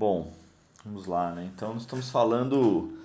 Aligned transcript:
Bom, 0.00 0.32
vamos 0.82 1.04
lá, 1.04 1.30
né? 1.34 1.50
Então 1.54 1.74
nós 1.74 1.82
estamos 1.82 2.08
falando 2.08 2.96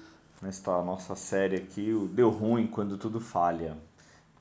nesta 0.41 0.81
nossa 0.81 1.13
série 1.13 1.57
aqui, 1.57 1.91
o 1.91 2.07
deu 2.07 2.29
ruim 2.29 2.67
quando 2.67 2.97
tudo 2.97 3.19
falha. 3.19 3.77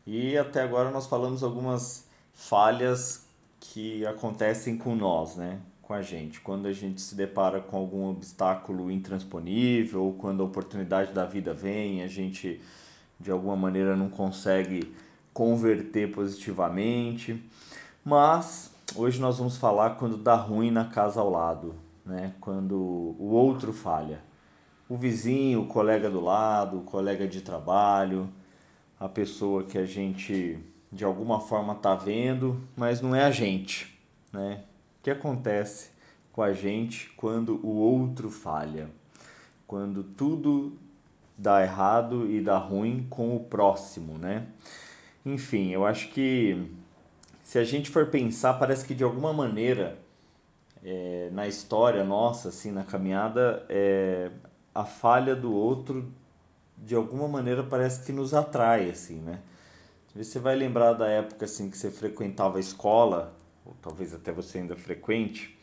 E 0.07 0.38
até 0.38 0.62
agora 0.62 0.88
nós 0.93 1.09
falamos 1.09 1.43
algumas 1.43 2.06
falhas 2.32 3.27
que 3.59 4.06
acontecem 4.06 4.79
com 4.79 4.95
nós, 4.95 5.35
né? 5.35 5.59
Com 5.82 5.95
a 5.95 6.01
gente. 6.01 6.40
Quando 6.43 6.69
a 6.69 6.72
gente 6.72 7.01
se 7.01 7.17
depara 7.17 7.61
com 7.61 7.77
algum 7.77 8.09
obstáculo 8.09 8.89
intransponível, 8.89 10.05
ou 10.05 10.12
quando 10.12 10.41
a 10.41 10.46
oportunidade 10.46 11.12
da 11.12 11.25
vida 11.25 11.52
vem, 11.52 12.05
a 12.05 12.07
gente 12.07 12.61
de 13.18 13.32
alguma 13.32 13.57
maneira 13.57 13.96
não 13.96 14.09
consegue 14.09 14.95
converter 15.32 16.12
positivamente. 16.12 17.45
Mas 18.05 18.71
hoje 18.95 19.21
nós 19.21 19.39
vamos 19.39 19.57
falar 19.57 19.96
quando 19.96 20.16
dá 20.16 20.36
ruim 20.36 20.71
na 20.71 20.84
casa 20.84 21.18
ao 21.18 21.29
lado, 21.29 21.82
né? 22.05 22.34
Quando 22.41 22.77
o 22.77 23.30
outro 23.30 23.73
falha. 23.73 24.20
O 24.88 24.97
vizinho, 24.97 25.62
o 25.62 25.66
colega 25.66 26.10
do 26.10 26.20
lado, 26.20 26.79
o 26.79 26.83
colega 26.83 27.27
de 27.27 27.41
trabalho, 27.41 28.29
a 29.01 29.09
pessoa 29.09 29.65
que 29.65 29.79
a 29.79 29.87
gente 29.87 30.59
de 30.93 31.05
alguma 31.05 31.41
forma 31.41 31.74
tá 31.74 31.95
vendo, 31.95 32.60
mas 32.77 33.01
não 33.01 33.15
é 33.15 33.24
a 33.24 33.30
gente, 33.30 33.98
né? 34.32 34.62
O 35.01 35.02
que 35.02 35.10
acontece 35.10 35.91
com 36.32 36.41
a 36.41 36.52
gente 36.52 37.10
quando 37.16 37.59
o 37.66 37.74
outro 37.74 38.30
falha? 38.30 38.88
Quando 39.66 40.05
tudo 40.05 40.73
dá 41.37 41.62
errado 41.62 42.30
e 42.30 42.41
dá 42.41 42.57
ruim 42.57 43.07
com 43.10 43.34
o 43.34 43.41
próximo, 43.41 44.16
né? 44.18 44.46
Enfim, 45.27 45.71
eu 45.71 45.84
acho 45.84 46.10
que 46.10 46.71
se 47.43 47.59
a 47.59 47.65
gente 47.65 47.91
for 47.91 48.07
pensar, 48.07 48.55
parece 48.55 48.87
que 48.87 48.95
de 48.95 49.02
alguma 49.02 49.32
maneira 49.32 49.98
é, 50.84 51.30
na 51.33 51.48
história 51.48 52.05
nossa, 52.05 52.51
assim, 52.51 52.70
na 52.70 52.84
caminhada, 52.84 53.65
é, 53.69 54.30
a 54.74 54.84
falha 54.84 55.35
do 55.35 55.52
outro 55.52 56.13
de 56.77 56.95
alguma 56.95 57.27
maneira 57.27 57.63
parece 57.63 58.04
que 58.04 58.13
nos 58.13 58.35
atrai, 58.35 58.90
assim, 58.90 59.21
né? 59.21 59.40
Você 60.15 60.38
vai 60.38 60.55
lembrar 60.55 60.93
da 60.93 61.09
época 61.09 61.45
assim 61.45 61.68
que 61.68 61.77
você 61.77 61.90
frequentava 61.90 62.59
a 62.59 62.60
escola, 62.60 63.35
ou 63.65 63.74
talvez 63.82 64.15
até 64.15 64.31
você 64.31 64.59
ainda 64.59 64.77
frequente, 64.77 65.56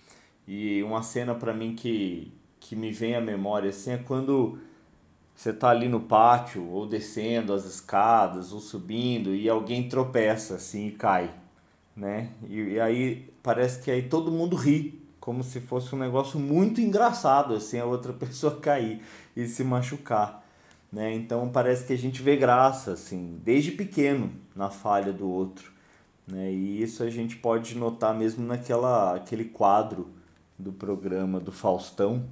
e 0.45 0.83
uma 0.83 1.01
cena 1.03 1.33
para 1.33 1.53
mim 1.53 1.73
que, 1.73 2.33
que 2.59 2.75
me 2.75 2.91
vem 2.91 3.15
à 3.15 3.21
memória 3.21 3.69
assim 3.69 3.91
é 3.91 3.97
quando 3.97 4.59
você 5.33 5.53
tá 5.53 5.69
ali 5.69 5.87
no 5.87 6.01
pátio, 6.01 6.67
ou 6.67 6.85
descendo 6.85 7.53
as 7.53 7.65
escadas, 7.65 8.51
ou 8.51 8.59
subindo, 8.59 9.33
e 9.33 9.47
alguém 9.47 9.87
tropeça 9.87 10.55
assim 10.55 10.87
e 10.87 10.91
cai, 10.91 11.33
né? 11.95 12.29
E, 12.49 12.73
e 12.73 12.79
aí 12.79 13.33
parece 13.41 13.81
que 13.81 13.89
aí 13.89 14.03
todo 14.03 14.31
mundo 14.31 14.55
ri, 14.57 15.00
como 15.21 15.43
se 15.43 15.61
fosse 15.61 15.95
um 15.95 15.99
negócio 15.99 16.39
muito 16.39 16.81
engraçado 16.81 17.53
assim 17.53 17.79
a 17.79 17.85
outra 17.85 18.11
pessoa 18.11 18.59
cair 18.59 19.01
e 19.35 19.47
se 19.47 19.63
machucar, 19.63 20.43
né? 20.91 21.13
Então 21.13 21.47
parece 21.47 21.85
que 21.85 21.93
a 21.93 21.97
gente 21.97 22.21
vê 22.21 22.35
graça 22.35 22.91
assim, 22.91 23.39
desde 23.41 23.71
pequeno 23.71 24.33
na 24.53 24.69
falha 24.69 25.13
do 25.13 25.29
outro, 25.29 25.71
né? 26.27 26.51
E 26.51 26.81
isso 26.81 27.03
a 27.03 27.09
gente 27.09 27.37
pode 27.37 27.77
notar 27.77 28.13
mesmo 28.13 28.45
naquela 28.45 29.15
aquele 29.15 29.45
quadro 29.45 30.09
do 30.59 30.73
programa 30.73 31.39
do 31.39 31.51
Faustão 31.51 32.25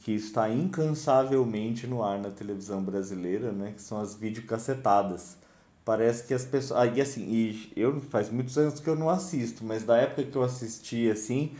que 0.00 0.12
está 0.12 0.50
incansavelmente 0.50 1.86
no 1.86 2.02
ar 2.02 2.18
na 2.18 2.30
televisão 2.30 2.82
brasileira, 2.82 3.52
né? 3.52 3.72
Que 3.74 3.80
são 3.80 4.00
as 4.00 4.16
videocassetadas. 4.16 5.36
Parece 5.84 6.26
que 6.26 6.34
as 6.34 6.44
pessoas. 6.44 6.80
Aí 6.80 7.00
ah, 7.00 7.02
assim, 7.02 7.22
e 7.22 7.72
eu 7.76 8.00
faz 8.00 8.28
muitos 8.28 8.58
anos 8.58 8.80
que 8.80 8.88
eu 8.88 8.96
não 8.96 9.08
assisto, 9.08 9.64
mas 9.64 9.84
da 9.84 9.96
época 9.96 10.24
que 10.24 10.36
eu 10.36 10.42
assisti 10.42 11.08
assim, 11.08 11.52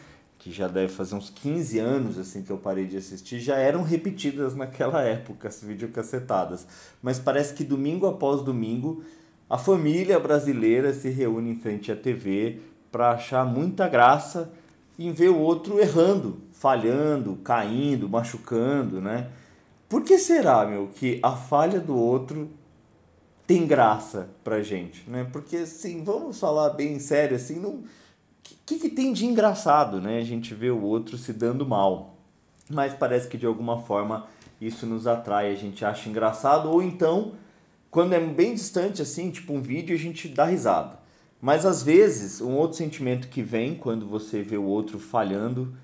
que 0.43 0.51
já 0.51 0.67
deve 0.67 0.93
fazer 0.93 1.15
uns 1.15 1.31
15 1.31 1.79
anos 1.79 2.19
assim 2.19 2.43
que 2.43 2.51
eu 2.51 2.59
parei 2.59 2.85
de 2.85 2.97
assistir, 2.97 3.39
já 3.39 3.57
eram 3.57 3.85
repetidas 3.85 4.57
naquela 4.57 5.01
época 5.07 5.47
as 5.47 5.63
videocassetadas. 5.63 6.67
Mas 7.01 7.21
parece 7.21 7.55
que 7.55 7.63
domingo 7.63 8.07
após 8.07 8.43
domingo 8.43 9.05
a 9.49 9.57
família 9.57 10.19
brasileira 10.19 10.93
se 10.93 11.11
reúne 11.11 11.51
em 11.51 11.57
frente 11.57 11.93
à 11.93 11.97
TV 11.97 12.61
para 12.91 13.13
achar 13.13 13.47
muita 13.47 13.89
graça 13.89 14.53
em 14.99 15.13
ver 15.13 15.29
o 15.29 15.39
outro 15.39 15.79
errando, 15.79 16.41
falhando, 16.51 17.37
caindo, 17.37 18.09
machucando, 18.09 19.01
né? 19.01 19.29
Por 19.89 20.03
que 20.03 20.19
será, 20.19 20.67
meu, 20.67 20.89
que 20.89 21.21
a 21.23 21.37
falha 21.37 21.79
do 21.79 21.97
outro 21.97 22.51
tem 23.47 23.67
graça 23.67 24.29
pra 24.43 24.63
gente, 24.63 25.09
né? 25.09 25.27
Porque, 25.33 25.59
assim, 25.59 26.03
vamos 26.03 26.41
falar 26.41 26.71
bem 26.71 26.99
sério, 26.99 27.37
assim, 27.37 27.61
não 27.61 27.83
que, 28.43 28.79
que 28.79 28.89
tem 28.89 29.13
de 29.13 29.27
engraçado, 29.27 30.01
né? 30.01 30.19
A 30.19 30.25
gente 30.25 30.55
vê 30.55 30.71
o 30.71 30.83
outro 30.83 31.17
se 31.19 31.33
dando 31.33 31.67
mal. 31.67 32.17
Mas 32.71 32.95
parece 32.95 33.29
que 33.29 33.37
de 33.37 33.47
alguma 33.47 33.83
forma 33.83 34.27
isso 34.61 34.87
nos 34.87 35.07
atrai, 35.07 35.53
a 35.53 35.57
gente 35.57 35.85
acha 35.85 36.09
engraçado, 36.09 36.71
ou 36.71 36.83
então, 36.83 37.33
quando 37.91 38.13
é 38.13 38.21
bem 38.21 38.55
distante, 38.55 39.03
assim, 39.03 39.31
tipo 39.31 39.53
um 39.53 39.61
vídeo, 39.61 39.95
a 39.95 39.99
gente 39.99 40.29
dá 40.29 40.45
risada. 40.45 40.99
Mas 41.41 41.67
às 41.67 41.83
vezes, 41.83 42.41
um 42.41 42.53
outro 42.53 42.79
sentimento 42.79 43.27
que 43.27 43.43
vem 43.43 43.75
quando 43.75 44.07
você 44.07 44.43
vê 44.43 44.57
o 44.57 44.63
outro 44.63 45.01
falhando 45.01 45.75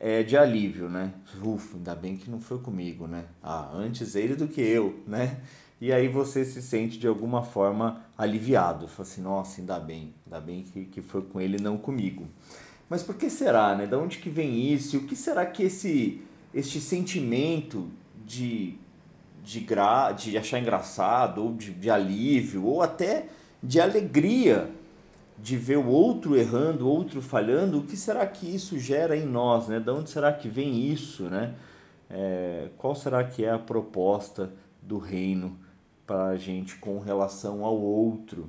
é 0.00 0.22
de 0.22 0.36
alívio, 0.36 0.88
né? 0.88 1.12
Ufa, 1.42 1.76
ainda 1.76 1.94
bem 1.94 2.16
que 2.16 2.30
não 2.30 2.40
foi 2.40 2.58
comigo, 2.58 3.06
né? 3.06 3.26
Ah, 3.42 3.70
antes 3.74 4.14
ele 4.14 4.34
do 4.34 4.48
que 4.48 4.62
eu, 4.62 5.02
né? 5.06 5.40
E 5.80 5.92
aí 5.92 6.08
você 6.08 6.44
se 6.44 6.62
sente 6.62 6.98
de 6.98 7.06
alguma 7.06 7.42
forma 7.42 8.02
aliviado. 8.16 8.88
Fala 8.88 9.08
assim, 9.08 9.20
nossa, 9.20 9.60
ainda 9.60 9.78
bem, 9.78 10.14
ainda 10.24 10.40
bem 10.40 10.62
que, 10.62 10.84
que 10.84 11.02
foi 11.02 11.22
com 11.22 11.40
ele 11.40 11.58
não 11.58 11.76
comigo. 11.76 12.26
Mas 12.88 13.02
por 13.02 13.16
que 13.16 13.28
será, 13.28 13.74
né? 13.74 13.86
Da 13.86 13.98
onde 13.98 14.18
que 14.18 14.30
vem 14.30 14.72
isso? 14.72 14.96
E 14.96 14.98
o 14.98 15.02
que 15.04 15.16
será 15.16 15.44
que 15.44 15.64
esse, 15.64 16.22
este 16.52 16.80
sentimento 16.80 17.88
de, 18.24 18.74
de, 19.42 19.60
gra, 19.60 20.12
de 20.12 20.38
achar 20.38 20.58
engraçado, 20.58 21.42
ou 21.42 21.54
de, 21.54 21.72
de 21.72 21.90
alívio, 21.90 22.64
ou 22.64 22.82
até 22.82 23.28
de 23.62 23.80
alegria 23.80 24.70
de 25.36 25.56
ver 25.56 25.78
o 25.78 25.88
outro 25.88 26.36
errando, 26.36 26.86
o 26.86 26.88
outro 26.88 27.20
falhando, 27.20 27.80
o 27.80 27.82
que 27.82 27.96
será 27.96 28.24
que 28.26 28.46
isso 28.46 28.78
gera 28.78 29.16
em 29.16 29.26
nós, 29.26 29.66
né? 29.66 29.80
Da 29.80 29.92
onde 29.92 30.10
será 30.10 30.32
que 30.32 30.48
vem 30.48 30.86
isso, 30.88 31.24
né? 31.24 31.54
É, 32.08 32.68
qual 32.78 32.94
será 32.94 33.24
que 33.24 33.44
é 33.44 33.50
a 33.50 33.58
proposta 33.58 34.52
do 34.80 34.98
reino 34.98 35.58
para 36.06 36.26
a 36.26 36.36
gente 36.36 36.76
com 36.76 36.98
relação 36.98 37.64
ao 37.64 37.76
outro. 37.76 38.48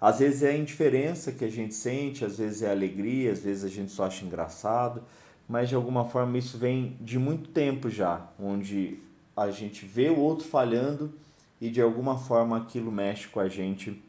Às 0.00 0.20
vezes 0.20 0.42
é 0.42 0.50
a 0.50 0.56
indiferença 0.56 1.32
que 1.32 1.44
a 1.44 1.50
gente 1.50 1.74
sente, 1.74 2.24
às 2.24 2.38
vezes 2.38 2.62
é 2.62 2.68
a 2.68 2.72
alegria, 2.72 3.32
às 3.32 3.40
vezes 3.40 3.64
a 3.64 3.68
gente 3.68 3.90
só 3.90 4.04
acha 4.04 4.24
engraçado, 4.24 5.02
mas 5.48 5.68
de 5.68 5.74
alguma 5.74 6.04
forma 6.04 6.38
isso 6.38 6.56
vem 6.56 6.96
de 7.00 7.18
muito 7.18 7.48
tempo 7.50 7.90
já, 7.90 8.28
onde 8.38 8.98
a 9.36 9.50
gente 9.50 9.84
vê 9.84 10.08
o 10.08 10.18
outro 10.18 10.46
falhando 10.46 11.12
e 11.60 11.68
de 11.68 11.80
alguma 11.80 12.16
forma 12.16 12.56
aquilo 12.56 12.92
mexe 12.92 13.26
com 13.28 13.40
a 13.40 13.48
gente 13.48 14.00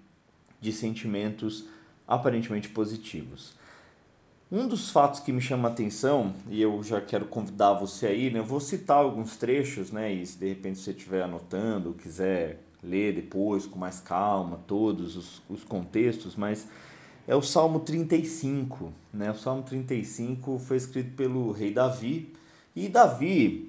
de 0.61 0.71
sentimentos 0.71 1.65
aparentemente 2.07 2.69
positivos. 2.69 3.57
Um 4.51 4.67
dos 4.67 4.89
fatos 4.89 5.19
que 5.19 5.31
me 5.31 5.41
chama 5.41 5.69
a 5.69 5.71
atenção, 5.71 6.33
e 6.49 6.59
eu 6.59 6.81
já 6.81 6.99
quero 6.99 7.25
convidar 7.25 7.73
você 7.73 8.07
aí, 8.07 8.31
né? 8.31 8.39
Eu 8.39 8.43
vou 8.43 8.59
citar 8.59 8.97
alguns 8.97 9.37
trechos, 9.37 9.91
né? 9.91 10.11
E 10.11 10.25
se 10.25 10.39
de 10.39 10.49
repente 10.49 10.79
você 10.79 10.89
estiver 10.89 11.21
anotando, 11.21 11.93
quiser 11.93 12.59
ler 12.83 13.13
depois 13.13 13.65
com 13.65 13.77
mais 13.77 13.99
calma 13.99 14.59
todos 14.67 15.15
os, 15.15 15.41
os 15.49 15.63
contextos, 15.63 16.35
mas 16.35 16.67
é 17.27 17.35
o 17.35 17.41
Salmo 17.41 17.81
35. 17.81 18.91
Né? 19.13 19.29
O 19.29 19.35
Salmo 19.35 19.63
35 19.63 20.57
foi 20.59 20.77
escrito 20.77 21.15
pelo 21.15 21.51
rei 21.51 21.71
Davi. 21.71 22.33
E 22.75 22.87
Davi, 22.87 23.68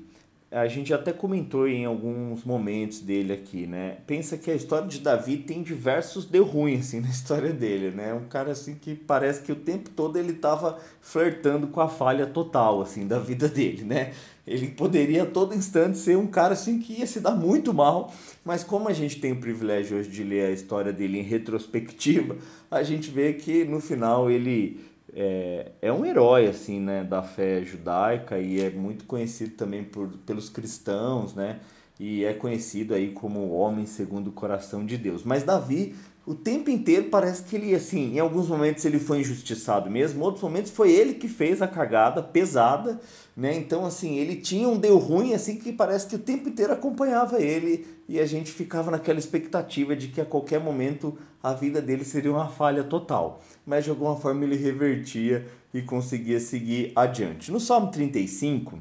a 0.50 0.66
gente 0.66 0.92
até 0.92 1.12
comentou 1.12 1.68
em 1.68 1.84
alguns 1.84 2.42
momentos 2.42 2.98
dele 2.98 3.32
aqui, 3.32 3.68
né? 3.68 3.98
Pensa 4.04 4.36
que 4.36 4.50
a 4.50 4.54
história 4.54 4.88
de 4.88 4.98
Davi 4.98 5.36
tem 5.36 5.62
diversos 5.62 6.24
deu 6.24 6.44
ruim 6.44 6.76
assim 6.78 6.98
na 6.98 7.08
história 7.10 7.52
dele, 7.52 7.92
né? 7.92 8.12
Um 8.12 8.24
cara 8.24 8.50
assim 8.50 8.74
que 8.74 8.96
parece 8.96 9.42
que 9.42 9.52
o 9.52 9.56
tempo 9.56 9.90
todo 9.90 10.18
ele 10.18 10.32
estava 10.32 10.78
flertando 11.00 11.68
com 11.68 11.80
a 11.80 11.88
falha 11.88 12.26
total 12.26 12.82
assim 12.82 13.06
da 13.06 13.20
vida 13.20 13.46
dele, 13.48 13.84
né? 13.84 14.12
Ele 14.44 14.66
poderia 14.66 15.22
a 15.22 15.26
todo 15.26 15.54
instante 15.54 15.98
ser 15.98 16.16
um 16.16 16.26
cara 16.26 16.54
assim 16.54 16.80
que 16.80 16.98
ia 16.98 17.06
se 17.06 17.20
dar 17.20 17.36
muito 17.36 17.72
mal, 17.72 18.12
mas 18.44 18.64
como 18.64 18.88
a 18.88 18.92
gente 18.92 19.20
tem 19.20 19.30
o 19.30 19.36
privilégio 19.36 19.98
hoje 19.98 20.10
de 20.10 20.24
ler 20.24 20.46
a 20.46 20.50
história 20.50 20.92
dele 20.92 21.20
em 21.20 21.22
retrospectiva, 21.22 22.36
a 22.68 22.82
gente 22.82 23.08
vê 23.10 23.34
que 23.34 23.64
no 23.64 23.80
final 23.80 24.28
ele 24.28 24.89
é, 25.14 25.72
é 25.82 25.92
um 25.92 26.04
herói 26.04 26.46
assim, 26.46 26.80
né, 26.80 27.04
da 27.04 27.22
fé 27.22 27.64
judaica 27.64 28.38
e 28.38 28.60
é 28.60 28.70
muito 28.70 29.04
conhecido 29.04 29.56
também 29.56 29.84
por, 29.84 30.08
pelos 30.26 30.48
cristãos, 30.48 31.34
né? 31.34 31.60
E 31.98 32.24
é 32.24 32.32
conhecido 32.32 32.94
aí 32.94 33.12
como 33.12 33.40
o 33.40 33.52
homem 33.52 33.84
segundo 33.84 34.28
o 34.28 34.32
coração 34.32 34.86
de 34.86 34.96
Deus. 34.96 35.22
Mas 35.22 35.42
Davi 35.42 35.94
o 36.26 36.34
tempo 36.34 36.70
inteiro 36.70 37.08
parece 37.08 37.42
que 37.44 37.56
ele, 37.56 37.74
assim, 37.74 38.14
em 38.14 38.18
alguns 38.18 38.46
momentos 38.46 38.84
ele 38.84 38.98
foi 38.98 39.20
injustiçado 39.20 39.90
mesmo, 39.90 40.22
outros 40.22 40.42
momentos 40.42 40.70
foi 40.70 40.92
ele 40.92 41.14
que 41.14 41.26
fez 41.26 41.62
a 41.62 41.66
cagada 41.66 42.22
pesada, 42.22 43.00
né? 43.36 43.54
Então, 43.56 43.86
assim, 43.86 44.16
ele 44.16 44.36
tinha 44.36 44.68
um 44.68 44.78
deu 44.78 44.98
ruim, 44.98 45.32
assim, 45.32 45.56
que 45.56 45.72
parece 45.72 46.06
que 46.06 46.16
o 46.16 46.18
tempo 46.18 46.48
inteiro 46.48 46.72
acompanhava 46.72 47.40
ele 47.40 47.86
e 48.06 48.20
a 48.20 48.26
gente 48.26 48.52
ficava 48.52 48.90
naquela 48.90 49.18
expectativa 49.18 49.96
de 49.96 50.08
que 50.08 50.20
a 50.20 50.24
qualquer 50.24 50.60
momento 50.60 51.16
a 51.42 51.54
vida 51.54 51.80
dele 51.80 52.04
seria 52.04 52.30
uma 52.30 52.48
falha 52.48 52.84
total. 52.84 53.42
Mas 53.64 53.84
de 53.84 53.90
alguma 53.90 54.16
forma 54.16 54.44
ele 54.44 54.56
revertia 54.56 55.46
e 55.72 55.80
conseguia 55.80 56.38
seguir 56.38 56.92
adiante. 56.94 57.50
No 57.50 57.58
Salmo 57.58 57.90
35, 57.90 58.78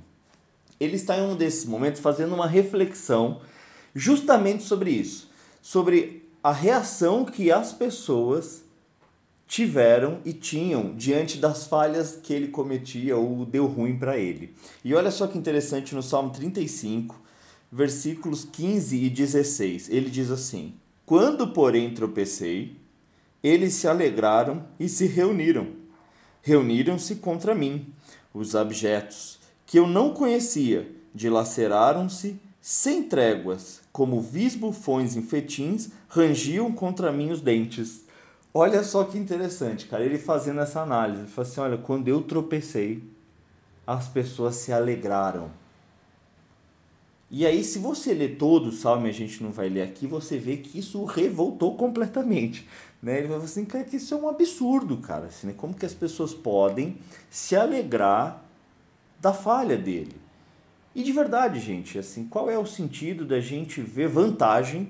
ele 0.80 0.95
está 0.95 1.18
em 1.18 1.21
um 1.21 1.35
desses 1.35 1.65
momentos 1.65 2.01
fazendo 2.01 2.35
uma 2.35 2.47
reflexão 2.47 3.39
justamente 3.95 4.63
sobre 4.63 4.92
isso, 4.92 5.30
sobre 5.62 6.19
a 6.44 6.51
reação 6.51 7.25
que 7.25 7.51
as 7.51 7.74
pessoas 7.74 8.63
tiveram 9.47 10.19
e 10.24 10.31
tinham 10.31 10.95
diante 10.95 11.38
das 11.38 11.65
falhas 11.68 12.15
que 12.21 12.31
ele 12.31 12.50
cometia 12.50 13.18
ou 13.18 13.45
deu 13.45 13.65
ruim 13.65 13.97
para 13.97 14.18
ele. 14.18 14.53
E 14.83 14.94
olha 14.94 15.12
só 15.12 15.27
que 15.27 15.38
interessante 15.38 15.95
no 15.95 16.03
Salmo 16.03 16.30
35, 16.30 17.19
versículos 17.71 18.45
15 18.45 18.95
e 18.95 19.09
16. 19.09 19.89
Ele 19.89 20.09
diz 20.09 20.30
assim: 20.30 20.75
Quando, 21.06 21.51
porém, 21.51 21.94
tropecei, 21.94 22.77
eles 23.44 23.74
se 23.74 23.88
alegraram 23.88 24.65
e 24.80 24.88
se 24.88 25.07
reuniram. 25.07 25.68
Reuniram-se 26.42 27.15
contra 27.15 27.56
mim. 27.56 27.88
Os 28.33 28.53
objetos 28.53 29.39
que 29.65 29.80
eu 29.80 29.88
não 29.88 30.13
conhecia 30.13 30.89
dilaceraram-se 31.13 32.39
sem 32.62 33.03
tréguas, 33.03 33.81
como 34.00 34.22
vis 34.22 34.56
bufões 34.56 35.18
em 35.18 35.22
fetins, 35.22 35.90
rangiam 36.07 36.72
contra 36.72 37.12
mim 37.12 37.31
os 37.31 37.42
dentes. 37.42 38.06
Olha 38.54 38.81
só 38.81 39.04
que 39.04 39.18
interessante, 39.18 39.88
cara. 39.88 40.06
Ele 40.06 40.18
fazendo 40.18 40.62
essa 40.62 40.80
análise. 40.80 41.24
Ele 41.24 41.30
fala 41.30 41.46
assim: 41.46 41.60
olha, 41.60 41.78
quando 41.78 42.07
eu 42.07 42.22
tropecei, 42.22 43.04
as 43.86 44.07
pessoas 44.07 44.56
se 44.56 44.72
alegraram. 44.72 45.51
E 47.30 47.46
aí, 47.46 47.62
se 47.62 47.78
você 47.78 48.13
ler 48.13 48.38
todo 48.38 48.68
o 48.68 48.72
salmo, 48.72 49.06
a 49.06 49.12
gente 49.12 49.44
não 49.44 49.51
vai 49.51 49.68
ler 49.68 49.81
aqui, 49.81 50.07
você 50.07 50.38
vê 50.38 50.56
que 50.56 50.80
isso 50.80 51.04
revoltou 51.04 51.75
completamente. 51.75 52.66
Né? 53.04 53.19
Ele 53.19 53.28
fala 53.28 53.44
assim, 53.44 53.66
cara, 53.66 53.84
que 53.84 53.98
isso 53.98 54.13
é 54.13 54.18
um 54.18 54.30
absurdo, 54.30 54.95
cara. 54.95 55.25
Assim, 55.25 55.48
né? 55.48 55.54
Como 55.57 55.74
que 55.74 55.86
as 55.86 55.94
pessoas 55.94 56.34
podem 56.34 56.98
se 57.30 57.54
alegrar 57.54 58.45
da 59.19 59.34
falha 59.34 59.78
dele? 59.78 60.16
E 61.00 61.01
de 61.01 61.13
verdade, 61.13 61.62
gente, 61.62 61.98
assim, 61.98 62.25
qual 62.28 62.50
é 62.50 62.57
o 62.60 62.66
sentido 62.66 63.24
da 63.24 63.40
gente 63.40 63.80
ver 63.80 64.10
vantagem 64.10 64.90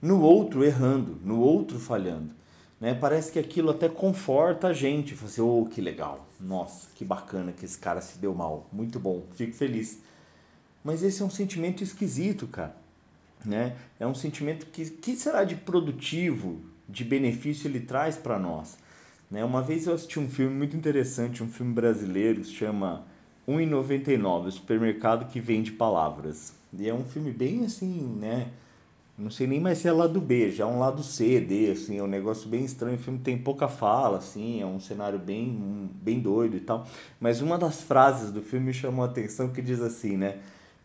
no 0.00 0.22
outro 0.22 0.64
errando, 0.64 1.18
no 1.22 1.38
outro 1.38 1.78
falhando? 1.78 2.30
Né? 2.80 2.94
Parece 2.94 3.30
que 3.30 3.38
aquilo 3.38 3.68
até 3.68 3.90
conforta 3.90 4.68
a 4.68 4.72
gente. 4.72 5.14
Fala 5.14 5.30
assim, 5.30 5.42
oh, 5.42 5.66
que 5.66 5.82
legal, 5.82 6.26
nossa, 6.40 6.88
que 6.94 7.04
bacana 7.04 7.52
que 7.52 7.66
esse 7.66 7.76
cara 7.76 8.00
se 8.00 8.16
deu 8.16 8.34
mal, 8.34 8.70
muito 8.72 8.98
bom, 8.98 9.24
fico 9.32 9.52
feliz. 9.52 10.00
Mas 10.82 11.02
esse 11.02 11.20
é 11.20 11.26
um 11.26 11.30
sentimento 11.30 11.84
esquisito, 11.84 12.46
cara. 12.46 12.74
Né? 13.44 13.76
É 13.98 14.06
um 14.06 14.14
sentimento 14.14 14.64
que, 14.64 14.88
que 14.88 15.14
será 15.14 15.44
de 15.44 15.56
produtivo, 15.56 16.58
de 16.88 17.04
benefício 17.04 17.68
ele 17.68 17.80
traz 17.80 18.16
para 18.16 18.38
nós. 18.38 18.78
Né? 19.30 19.44
Uma 19.44 19.60
vez 19.60 19.86
eu 19.86 19.92
assisti 19.92 20.18
um 20.18 20.26
filme 20.26 20.54
muito 20.54 20.74
interessante, 20.74 21.42
um 21.42 21.48
filme 21.48 21.74
brasileiro, 21.74 22.42
se 22.42 22.54
chama 22.54 23.09
1,99, 23.50 24.46
o 24.46 24.52
supermercado 24.52 25.30
que 25.30 25.40
vende 25.40 25.72
palavras. 25.72 26.54
E 26.72 26.88
é 26.88 26.94
um 26.94 27.04
filme 27.04 27.32
bem 27.32 27.64
assim, 27.64 28.16
né? 28.20 28.48
Não 29.18 29.30
sei 29.30 29.46
nem 29.46 29.60
mais 29.60 29.78
se 29.78 29.86
é 29.86 29.92
lado 29.92 30.18
B, 30.18 30.50
já 30.50 30.64
é 30.64 30.66
um 30.66 30.78
lado 30.78 31.02
C, 31.02 31.40
D, 31.40 31.70
assim, 31.70 31.98
é 31.98 32.02
um 32.02 32.06
negócio 32.06 32.48
bem 32.48 32.64
estranho. 32.64 32.94
O 32.96 32.98
filme 32.98 33.18
tem 33.18 33.36
pouca 33.36 33.68
fala, 33.68 34.16
assim, 34.16 34.62
é 34.62 34.66
um 34.66 34.80
cenário 34.80 35.18
bem, 35.18 35.90
bem 36.02 36.20
doido 36.20 36.56
e 36.56 36.60
tal. 36.60 36.86
Mas 37.20 37.42
uma 37.42 37.58
das 37.58 37.82
frases 37.82 38.30
do 38.30 38.40
filme 38.40 38.66
me 38.66 38.72
chamou 38.72 39.04
a 39.04 39.08
atenção 39.08 39.50
que 39.50 39.60
diz 39.60 39.82
assim, 39.82 40.16
né? 40.16 40.38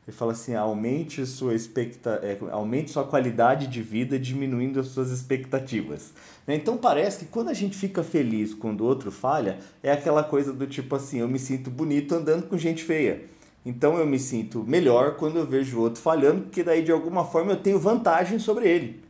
Ele 0.07 0.15
fala 0.15 0.33
assim: 0.33 0.53
aumente 0.53 1.25
sua, 1.25 1.55
expecta 1.55 2.19
é, 2.21 2.37
aumente 2.51 2.91
sua 2.91 3.03
qualidade 3.03 3.67
de 3.67 3.81
vida 3.81 4.19
diminuindo 4.19 4.79
as 4.79 4.87
suas 4.87 5.11
expectativas. 5.11 6.13
Né? 6.45 6.55
Então 6.55 6.77
parece 6.77 7.19
que 7.19 7.25
quando 7.25 7.49
a 7.49 7.53
gente 7.53 7.75
fica 7.75 8.03
feliz 8.03 8.53
quando 8.53 8.81
o 8.81 8.85
outro 8.85 9.11
falha, 9.11 9.57
é 9.81 9.91
aquela 9.91 10.23
coisa 10.23 10.53
do 10.53 10.67
tipo 10.67 10.95
assim: 10.95 11.19
eu 11.19 11.27
me 11.27 11.39
sinto 11.39 11.71
bonito 11.71 12.13
andando 12.13 12.47
com 12.47 12.57
gente 12.57 12.83
feia. 12.83 13.25
Então 13.65 13.97
eu 13.97 14.05
me 14.05 14.19
sinto 14.19 14.63
melhor 14.63 15.15
quando 15.15 15.39
eu 15.39 15.45
vejo 15.45 15.77
o 15.77 15.81
outro 15.81 15.99
falhando, 15.99 16.43
porque 16.43 16.61
daí 16.61 16.83
de 16.83 16.91
alguma 16.91 17.25
forma 17.25 17.53
eu 17.53 17.57
tenho 17.57 17.79
vantagem 17.79 18.37
sobre 18.37 18.69
ele. 18.69 19.03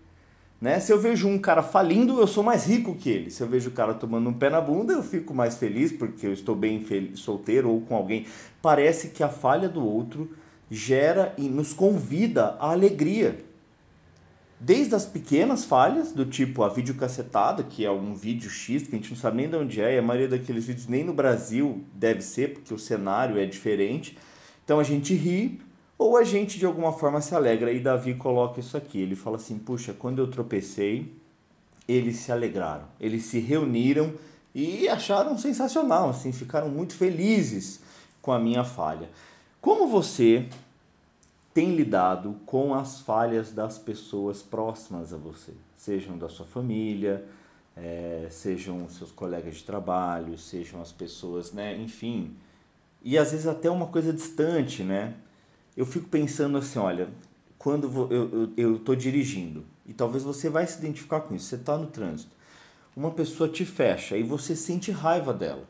Né? 0.62 0.80
Se 0.80 0.94
eu 0.94 0.98
vejo 0.98 1.28
um 1.28 1.38
cara 1.38 1.62
falindo, 1.62 2.18
eu 2.22 2.26
sou 2.26 2.42
mais 2.42 2.66
rico 2.66 2.96
que 2.96 3.10
ele. 3.10 3.30
Se 3.30 3.44
eu 3.44 3.48
vejo 3.48 3.70
o 3.70 3.74
cara 3.74 3.94
tomando 3.94 4.30
um 4.30 4.34
pé 4.34 4.50
na 4.50 4.62
bunda, 4.62 4.94
eu 4.94 5.04
fico 5.04 5.34
mais 5.34 5.58
feliz 5.58 5.92
porque 5.92 6.26
eu 6.26 6.32
estou 6.32 6.56
bem 6.56 6.82
solteiro 7.16 7.70
ou 7.70 7.82
com 7.82 7.96
alguém. 7.96 8.26
Parece 8.62 9.10
que 9.10 9.22
a 9.22 9.28
falha 9.28 9.68
do 9.68 9.86
outro 9.86 10.30
gera 10.70 11.34
e 11.38 11.44
nos 11.50 11.74
convida 11.74 12.56
à 12.60 12.72
alegria. 12.72 13.44
Desde 14.60 14.96
as 14.96 15.06
pequenas 15.06 15.66
falhas, 15.66 16.12
do 16.12 16.26
tipo 16.26 16.64
a 16.64 16.70
videocassetada, 16.70 17.64
que 17.64 17.86
é 17.86 17.92
um 17.92 18.16
vídeo 18.16 18.50
X, 18.50 18.84
que 18.84 18.96
a 18.96 18.98
gente 18.98 19.12
não 19.12 19.18
sabe 19.18 19.38
nem 19.38 19.50
de 19.50 19.56
onde 19.56 19.82
é, 19.82 19.96
e 19.96 20.00
a 20.00 20.02
maioria 20.02 20.30
daqueles 20.30 20.66
vídeos 20.66 20.88
nem 20.88 21.04
no 21.04 21.14
Brasil 21.14 21.84
deve 21.94 22.22
ser, 22.22 22.54
porque 22.54 22.74
o 22.74 22.80
cenário 22.80 23.38
é 23.38 23.46
diferente. 23.46 24.18
Então 24.64 24.80
a 24.80 24.84
gente 24.84 25.14
ri, 25.14 25.60
ou 25.98 26.18
a 26.18 26.24
gente 26.24 26.58
de 26.58 26.66
alguma 26.66 26.94
forma 26.94 27.22
se 27.22 27.36
alegra. 27.36 27.72
E 27.72 27.80
Davi 27.80 28.16
coloca 28.16 28.60
isso 28.60 28.76
aqui. 28.78 29.00
Ele 29.00 29.16
fala 29.16 29.36
assim: 29.36 29.58
Puxa, 29.58 29.94
quando 29.94 30.20
eu 30.20 30.28
tropecei, 30.28 31.14
eles 31.88 32.18
se 32.18 32.32
alegraram, 32.32 32.86
eles 33.00 33.26
se 33.26 33.40
reuniram 33.40 34.14
e 34.54 34.88
acharam 34.88 35.38
sensacional, 35.38 36.10
assim, 36.10 36.32
ficaram 36.32 36.70
muito 36.70 36.96
felizes 36.96 37.82
com 38.22 38.32
a 38.32 38.40
minha 38.40 38.64
falha. 38.64 39.10
Como 39.66 39.88
você 39.88 40.48
tem 41.52 41.76
lidado 41.76 42.36
com 42.46 42.76
as 42.76 43.02
falhas 43.02 43.52
das 43.52 43.80
pessoas 43.80 44.44
próximas 44.44 45.12
a 45.12 45.18
você? 45.18 45.54
Sejam 45.76 46.20
da 46.20 46.30
sua 46.30 46.46
família, 46.46 47.26
é, 47.76 48.28
sejam 48.30 48.88
seus 48.88 49.12
colegas 49.12 49.56
de 49.56 49.64
trabalho, 49.64 50.38
sejam 50.38 50.80
as 50.80 50.92
pessoas, 50.92 51.52
né? 51.52 51.76
Enfim. 51.78 52.36
E 53.02 53.18
às 53.18 53.32
vezes 53.32 53.48
até 53.48 53.68
uma 53.68 53.88
coisa 53.88 54.14
distante, 54.14 54.84
né? 54.84 55.16
Eu 55.76 55.88
fico 55.88 56.08
pensando 56.10 56.60
assim, 56.60 56.78
olha, 56.78 57.10
quando 57.58 57.88
eu, 58.14 58.54
eu, 58.56 58.96
dirigindo, 58.96 59.66
e 59.84 59.94
talvez 59.96 60.24
você 60.24 60.48
vai 60.48 60.68
se 60.68 60.78
identificar 60.78 61.22
com 61.22 61.34
isso, 61.34 61.46
você 61.46 61.56
está 61.56 61.76
no 61.76 61.88
trânsito, 61.88 62.30
uma 62.96 63.10
pessoa 63.10 63.50
te 63.50 63.66
fecha 63.66 64.16
e 64.16 64.22
você 64.22 64.56
sente 64.56 64.92
raiva 64.92 65.34
dela. 65.34 65.68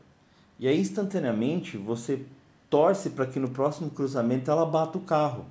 E 0.58 0.68
aí 0.68 0.78
instantaneamente 0.78 1.78
você 1.78 2.26
torce 2.68 3.10
para 3.10 3.26
que 3.26 3.38
no 3.38 3.48
próximo 3.48 3.90
cruzamento 3.90 4.50
ela 4.50 4.66
bata 4.66 4.98
o 4.98 5.02
carro. 5.02 5.46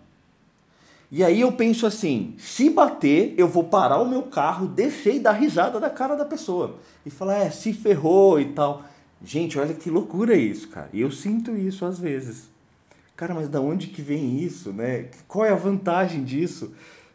E 1.11 1.23
aí 1.23 1.41
eu 1.41 1.51
penso 1.51 1.85
assim, 1.85 2.33
se 2.37 2.69
bater, 2.69 3.33
eu 3.37 3.47
vou 3.47 3.63
parar 3.63 4.01
o 4.01 4.09
meu 4.09 4.23
carro, 4.23 4.67
descer 4.67 5.15
e 5.15 5.19
dar 5.19 5.33
risada 5.33 5.79
da 5.79 5.89
cara 5.89 6.15
da 6.15 6.25
pessoa. 6.25 6.75
E 7.05 7.09
falar, 7.09 7.37
é, 7.37 7.49
se 7.49 7.73
ferrou 7.73 8.39
e 8.39 8.45
tal. 8.53 8.83
Gente, 9.23 9.57
olha 9.57 9.73
que 9.73 9.89
loucura 9.89 10.35
isso, 10.35 10.67
cara. 10.67 10.89
E 10.91 11.01
eu 11.01 11.11
sinto 11.11 11.55
isso 11.55 11.85
às 11.85 11.99
vezes. 11.99 12.49
Cara, 13.15 13.33
mas 13.33 13.47
da 13.47 13.61
onde 13.61 13.87
que 13.87 14.01
vem 14.01 14.39
isso, 14.39 14.73
né? 14.73 15.09
Qual 15.27 15.45
é 15.45 15.51
a 15.51 15.55
vantagem 15.55 16.23
disso? 16.23 16.73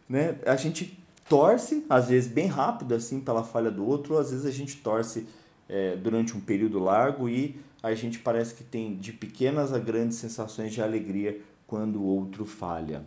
Né? 0.08 0.36
A 0.46 0.56
gente 0.56 0.98
torce, 1.28 1.84
às 1.88 2.08
vezes 2.08 2.30
bem 2.30 2.46
rápido, 2.46 2.94
assim, 2.94 3.20
pela 3.20 3.44
falha 3.44 3.70
do 3.70 3.86
outro, 3.86 4.14
ou 4.14 4.20
às 4.20 4.30
vezes 4.30 4.46
a 4.46 4.50
gente 4.50 4.78
torce 4.78 5.26
é, 5.68 5.94
durante 5.96 6.36
um 6.36 6.40
período 6.40 6.78
largo 6.78 7.28
e 7.28 7.60
a 7.82 7.94
gente 7.94 8.18
parece 8.18 8.54
que 8.54 8.64
tem 8.64 8.96
de 8.96 9.12
pequenas 9.12 9.72
a 9.72 9.78
grandes 9.78 10.18
sensações 10.18 10.72
de 10.72 10.82
alegria 10.82 11.40
quando 11.66 12.00
o 12.00 12.04
outro 12.04 12.44
falha. 12.44 13.04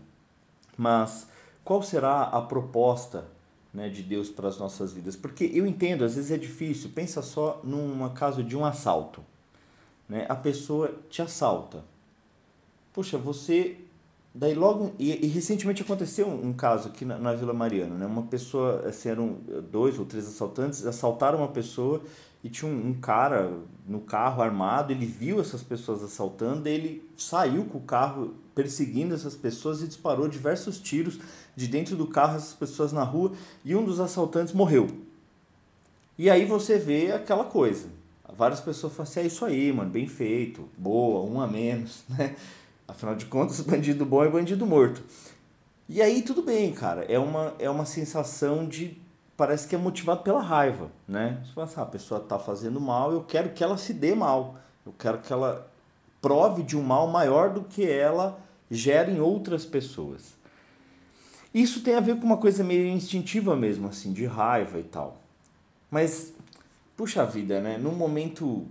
Mas 0.77 1.27
qual 1.63 1.81
será 1.81 2.23
a 2.23 2.41
proposta 2.41 3.25
né, 3.73 3.89
de 3.89 4.01
Deus 4.01 4.29
para 4.29 4.47
as 4.47 4.57
nossas 4.57 4.93
vidas? 4.93 5.15
Porque 5.15 5.49
eu 5.53 5.67
entendo, 5.67 6.03
às 6.03 6.15
vezes 6.15 6.31
é 6.31 6.37
difícil. 6.37 6.89
Pensa 6.93 7.21
só 7.21 7.61
num 7.63 8.07
caso 8.09 8.43
de 8.43 8.57
um 8.57 8.65
assalto. 8.65 9.23
Né? 10.09 10.25
A 10.27 10.35
pessoa 10.35 10.93
te 11.09 11.21
assalta. 11.21 11.83
Poxa, 12.91 13.17
você. 13.17 13.77
Daí 14.33 14.53
logo. 14.55 14.93
E, 14.97 15.25
e 15.25 15.27
recentemente 15.27 15.81
aconteceu 15.81 16.27
um, 16.27 16.47
um, 16.47 16.53
caso 16.53 16.89
aqui 16.89 17.05
na, 17.05 17.17
na 17.17 17.33
Vila 17.33 17.53
Mariana. 17.53 17.95
Né? 17.95 18.05
Uma 18.05 18.23
pessoa, 18.23 18.87
assim, 18.87 19.09
eram 19.09 19.37
dois 19.71 19.99
ou 19.99 20.05
três 20.05 20.27
assaltantes, 20.27 20.85
assaltaram 20.85 21.39
uma 21.39 21.47
pessoa 21.47 22.01
e 22.43 22.49
tinha 22.49 22.69
um, 22.69 22.89
um, 22.89 22.93
cara 22.93 23.51
no 23.87 24.01
carro 24.01 24.41
armado, 24.41 24.91
ele 24.91 25.05
viu 25.05 25.39
essas 25.39 25.63
pessoas 25.63 26.03
assaltando, 26.03 26.67
ele 26.67 27.07
saiu 27.15 27.65
com 27.65 27.77
o 27.77 27.81
carro 27.81 28.33
perseguindo 28.53 29.15
essas 29.15 29.35
pessoas 29.35 29.81
e 29.81 29.87
disparou 29.87 30.27
diversos 30.27 30.77
tiros 30.79 31.19
de 31.55 31.67
dentro 31.67 31.95
do 31.95 32.07
carro 32.07 32.35
essas 32.35 32.53
pessoas 32.53 32.91
na 32.91 33.03
rua 33.03 33.31
e 33.63 33.75
um 33.75 33.85
dos 33.85 33.99
assaltantes 33.99 34.53
morreu. 34.53 34.87
E 36.17 36.29
aí 36.29 36.45
você 36.45 36.77
vê 36.77 37.11
aquela 37.11 37.45
coisa. 37.45 37.87
Várias 38.35 38.59
pessoas 38.59 38.93
falam 38.93 39.09
assim, 39.09 39.19
é 39.21 39.25
isso 39.25 39.45
aí, 39.45 39.71
mano, 39.71 39.89
bem 39.89 40.07
feito, 40.07 40.67
boa, 40.77 41.29
um 41.29 41.39
a 41.39 41.47
menos, 41.47 42.03
né? 42.09 42.35
Afinal 42.87 43.15
de 43.15 43.25
contas, 43.25 43.61
bandido 43.61 44.05
bom 44.05 44.23
é 44.23 44.29
bandido 44.29 44.65
morto. 44.65 45.01
E 45.87 46.01
aí 46.01 46.21
tudo 46.21 46.41
bem, 46.41 46.73
cara, 46.73 47.03
é 47.05 47.19
uma, 47.19 47.53
é 47.59 47.69
uma 47.69 47.85
sensação 47.85 48.67
de 48.67 48.97
parece 49.35 49.67
que 49.67 49.75
é 49.75 49.77
motivado 49.77 50.21
pela 50.21 50.41
raiva, 50.41 50.91
né? 51.07 51.41
Você 51.43 51.53
fala 51.53 51.67
assim, 51.67 51.79
ah, 51.79 51.83
a 51.83 51.87
pessoa 51.87 52.21
está 52.21 52.39
fazendo 52.39 52.79
mal, 52.79 53.11
eu 53.11 53.23
quero 53.23 53.49
que 53.49 53.63
ela 53.63 53.77
se 53.77 53.93
dê 53.93 54.13
mal. 54.13 54.55
Eu 54.85 54.93
quero 54.97 55.19
que 55.19 55.31
ela 55.31 55.69
prove 56.21 56.63
de 56.63 56.77
um 56.77 56.83
mal 56.83 57.07
maior 57.07 57.49
do 57.49 57.63
que 57.63 57.87
ela 57.87 58.39
gera 58.69 59.09
em 59.09 59.19
outras 59.19 59.65
pessoas. 59.65 60.35
Isso 61.53 61.81
tem 61.81 61.95
a 61.95 61.99
ver 61.99 62.17
com 62.17 62.25
uma 62.25 62.37
coisa 62.37 62.63
meio 62.63 62.87
instintiva 62.87 63.55
mesmo, 63.55 63.87
assim, 63.87 64.11
de 64.11 64.25
raiva 64.25 64.79
e 64.79 64.83
tal. 64.83 65.21
Mas, 65.89 66.33
puxa 66.97 67.25
vida, 67.25 67.61
né? 67.61 67.77
Num 67.77 67.93
momento 67.93 68.65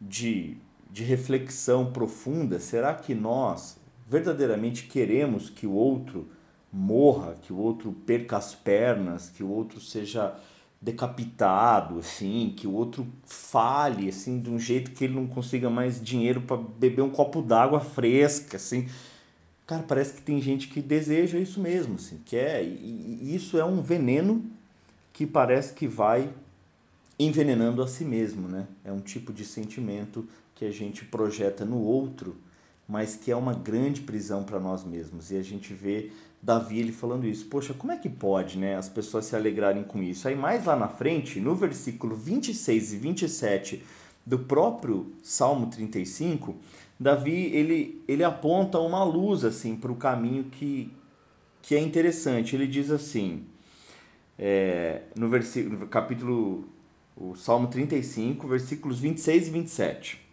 de, 0.00 0.56
de 0.90 1.04
reflexão 1.04 1.92
profunda, 1.92 2.58
será 2.58 2.94
que 2.94 3.14
nós 3.14 3.78
verdadeiramente 4.06 4.86
queremos 4.86 5.50
que 5.50 5.66
o 5.66 5.72
outro 5.72 6.28
morra, 6.74 7.36
que 7.40 7.52
o 7.52 7.56
outro 7.56 7.92
perca 8.04 8.36
as 8.36 8.52
pernas, 8.52 9.30
que 9.30 9.44
o 9.44 9.48
outro 9.48 9.80
seja 9.80 10.34
decapitado, 10.80 11.98
assim, 11.98 12.52
que 12.56 12.66
o 12.66 12.72
outro 12.72 13.06
fale, 13.24 14.08
assim, 14.08 14.40
de 14.40 14.50
um 14.50 14.58
jeito 14.58 14.90
que 14.90 15.04
ele 15.04 15.14
não 15.14 15.26
consiga 15.26 15.70
mais 15.70 16.02
dinheiro 16.02 16.42
para 16.42 16.56
beber 16.56 17.02
um 17.02 17.10
copo 17.10 17.40
d'água 17.40 17.80
fresca, 17.80 18.56
assim. 18.56 18.88
Cara, 19.66 19.82
parece 19.84 20.14
que 20.14 20.22
tem 20.22 20.42
gente 20.42 20.68
que 20.68 20.82
deseja 20.82 21.38
isso 21.38 21.60
mesmo, 21.60 21.94
assim, 21.94 22.20
quer, 22.26 22.60
é, 22.60 22.64
e 22.64 23.34
isso 23.34 23.56
é 23.56 23.64
um 23.64 23.80
veneno 23.80 24.44
que 25.12 25.26
parece 25.26 25.72
que 25.72 25.86
vai 25.86 26.28
envenenando 27.18 27.82
a 27.82 27.86
si 27.86 28.04
mesmo, 28.04 28.48
né? 28.48 28.66
É 28.84 28.92
um 28.92 29.00
tipo 29.00 29.32
de 29.32 29.44
sentimento 29.44 30.28
que 30.54 30.64
a 30.64 30.70
gente 30.70 31.04
projeta 31.04 31.64
no 31.64 31.78
outro, 31.78 32.36
mas 32.86 33.16
que 33.16 33.30
é 33.30 33.36
uma 33.36 33.54
grande 33.54 34.02
prisão 34.02 34.42
para 34.42 34.60
nós 34.60 34.84
mesmos. 34.84 35.30
E 35.30 35.36
a 35.36 35.42
gente 35.42 35.72
vê 35.72 36.10
Davi 36.44 36.78
ele 36.78 36.92
falando 36.92 37.26
isso. 37.26 37.46
Poxa, 37.46 37.72
como 37.72 37.90
é 37.90 37.96
que 37.96 38.08
pode, 38.08 38.58
né, 38.58 38.76
as 38.76 38.86
pessoas 38.86 39.24
se 39.24 39.34
alegrarem 39.34 39.82
com 39.82 40.02
isso? 40.02 40.28
Aí 40.28 40.36
mais 40.36 40.66
lá 40.66 40.76
na 40.76 40.88
frente, 40.88 41.40
no 41.40 41.54
versículo 41.54 42.14
26 42.14 42.92
e 42.92 42.96
27 42.98 43.82
do 44.26 44.38
próprio 44.38 45.10
Salmo 45.22 45.68
35, 45.68 46.54
Davi 47.00 47.46
ele, 47.54 48.02
ele 48.06 48.22
aponta 48.22 48.78
uma 48.78 49.02
luz 49.02 49.42
assim 49.42 49.74
para 49.74 49.90
o 49.90 49.96
caminho 49.96 50.44
que, 50.44 50.92
que 51.62 51.74
é 51.74 51.80
interessante. 51.80 52.54
Ele 52.54 52.66
diz 52.66 52.90
assim, 52.90 53.46
é, 54.38 55.00
no, 55.16 55.30
versículo, 55.30 55.78
no 55.78 55.86
capítulo, 55.86 56.68
o 57.16 57.34
Salmo 57.36 57.68
35, 57.68 58.46
versículos 58.46 59.00
26 59.00 59.48
e 59.48 59.50
27. 59.50 60.23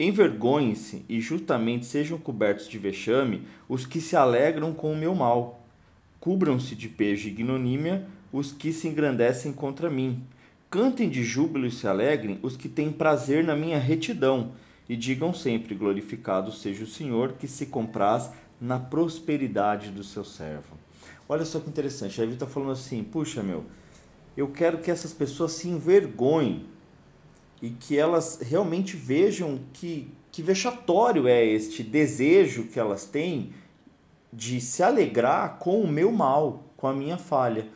Envergonhem-se 0.00 1.04
e 1.08 1.20
justamente 1.20 1.84
sejam 1.84 2.18
cobertos 2.18 2.68
de 2.68 2.78
vexame 2.78 3.42
os 3.68 3.84
que 3.84 4.00
se 4.00 4.14
alegram 4.14 4.72
com 4.72 4.92
o 4.92 4.96
meu 4.96 5.12
mal. 5.12 5.66
Cubram-se 6.20 6.76
de 6.76 6.88
pejo 6.88 7.26
e 7.26 7.32
ignomínia 7.32 8.06
os 8.32 8.52
que 8.52 8.72
se 8.72 8.86
engrandecem 8.86 9.52
contra 9.52 9.90
mim. 9.90 10.22
Cantem 10.70 11.08
de 11.08 11.24
júbilo 11.24 11.66
e 11.66 11.70
se 11.70 11.88
alegrem 11.88 12.38
os 12.42 12.56
que 12.56 12.68
têm 12.68 12.92
prazer 12.92 13.42
na 13.42 13.56
minha 13.56 13.78
retidão. 13.78 14.52
E 14.88 14.94
digam 14.94 15.34
sempre: 15.34 15.74
Glorificado 15.74 16.52
seja 16.52 16.84
o 16.84 16.86
Senhor, 16.86 17.32
que 17.32 17.48
se 17.48 17.66
compraz 17.66 18.30
na 18.60 18.78
prosperidade 18.78 19.90
do 19.90 20.04
seu 20.04 20.24
servo. 20.24 20.76
Olha 21.28 21.44
só 21.44 21.58
que 21.58 21.68
interessante. 21.68 22.20
A 22.20 22.24
Davi 22.24 22.34
está 22.34 22.46
falando 22.46 22.72
assim: 22.72 23.02
Puxa, 23.02 23.42
meu, 23.42 23.64
eu 24.36 24.48
quero 24.48 24.78
que 24.78 24.90
essas 24.90 25.12
pessoas 25.12 25.52
se 25.52 25.68
envergonhem 25.68 26.66
e 27.60 27.70
que 27.70 27.98
elas 27.98 28.40
realmente 28.40 28.96
vejam 28.96 29.60
que, 29.72 30.08
que 30.30 30.42
vexatório 30.42 31.26
é 31.26 31.44
este 31.44 31.82
desejo 31.82 32.64
que 32.64 32.78
elas 32.78 33.04
têm 33.04 33.52
de 34.32 34.60
se 34.60 34.82
alegrar 34.82 35.58
com 35.58 35.80
o 35.80 35.88
meu 35.88 36.12
mal, 36.12 36.64
com 36.76 36.86
a 36.86 36.92
minha 36.92 37.16
falha. 37.16 37.66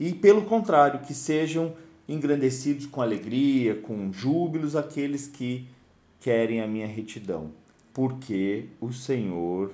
E 0.00 0.12
pelo 0.12 0.42
contrário, 0.42 1.00
que 1.00 1.14
sejam 1.14 1.74
engrandecidos 2.08 2.86
com 2.86 3.00
alegria, 3.00 3.76
com 3.76 4.12
júbilos 4.12 4.74
aqueles 4.74 5.26
que 5.26 5.68
querem 6.20 6.60
a 6.60 6.66
minha 6.66 6.86
retidão, 6.86 7.52
porque 7.92 8.66
o 8.80 8.92
Senhor 8.92 9.72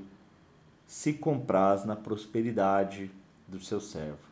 se 0.87 1.12
compraz 1.12 1.85
na 1.85 1.95
prosperidade 1.95 3.11
do 3.47 3.61
seu 3.61 3.81
servo. 3.81 4.28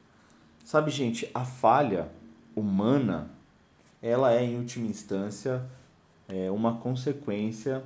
Sabe, 0.65 0.91
gente, 0.91 1.31
a 1.33 1.45
falha 1.45 2.11
humana 2.55 3.31
ela 4.07 4.33
é, 4.33 4.45
em 4.45 4.57
última 4.57 4.87
instância, 4.87 5.65
é 6.29 6.51
uma 6.51 6.77
consequência 6.79 7.83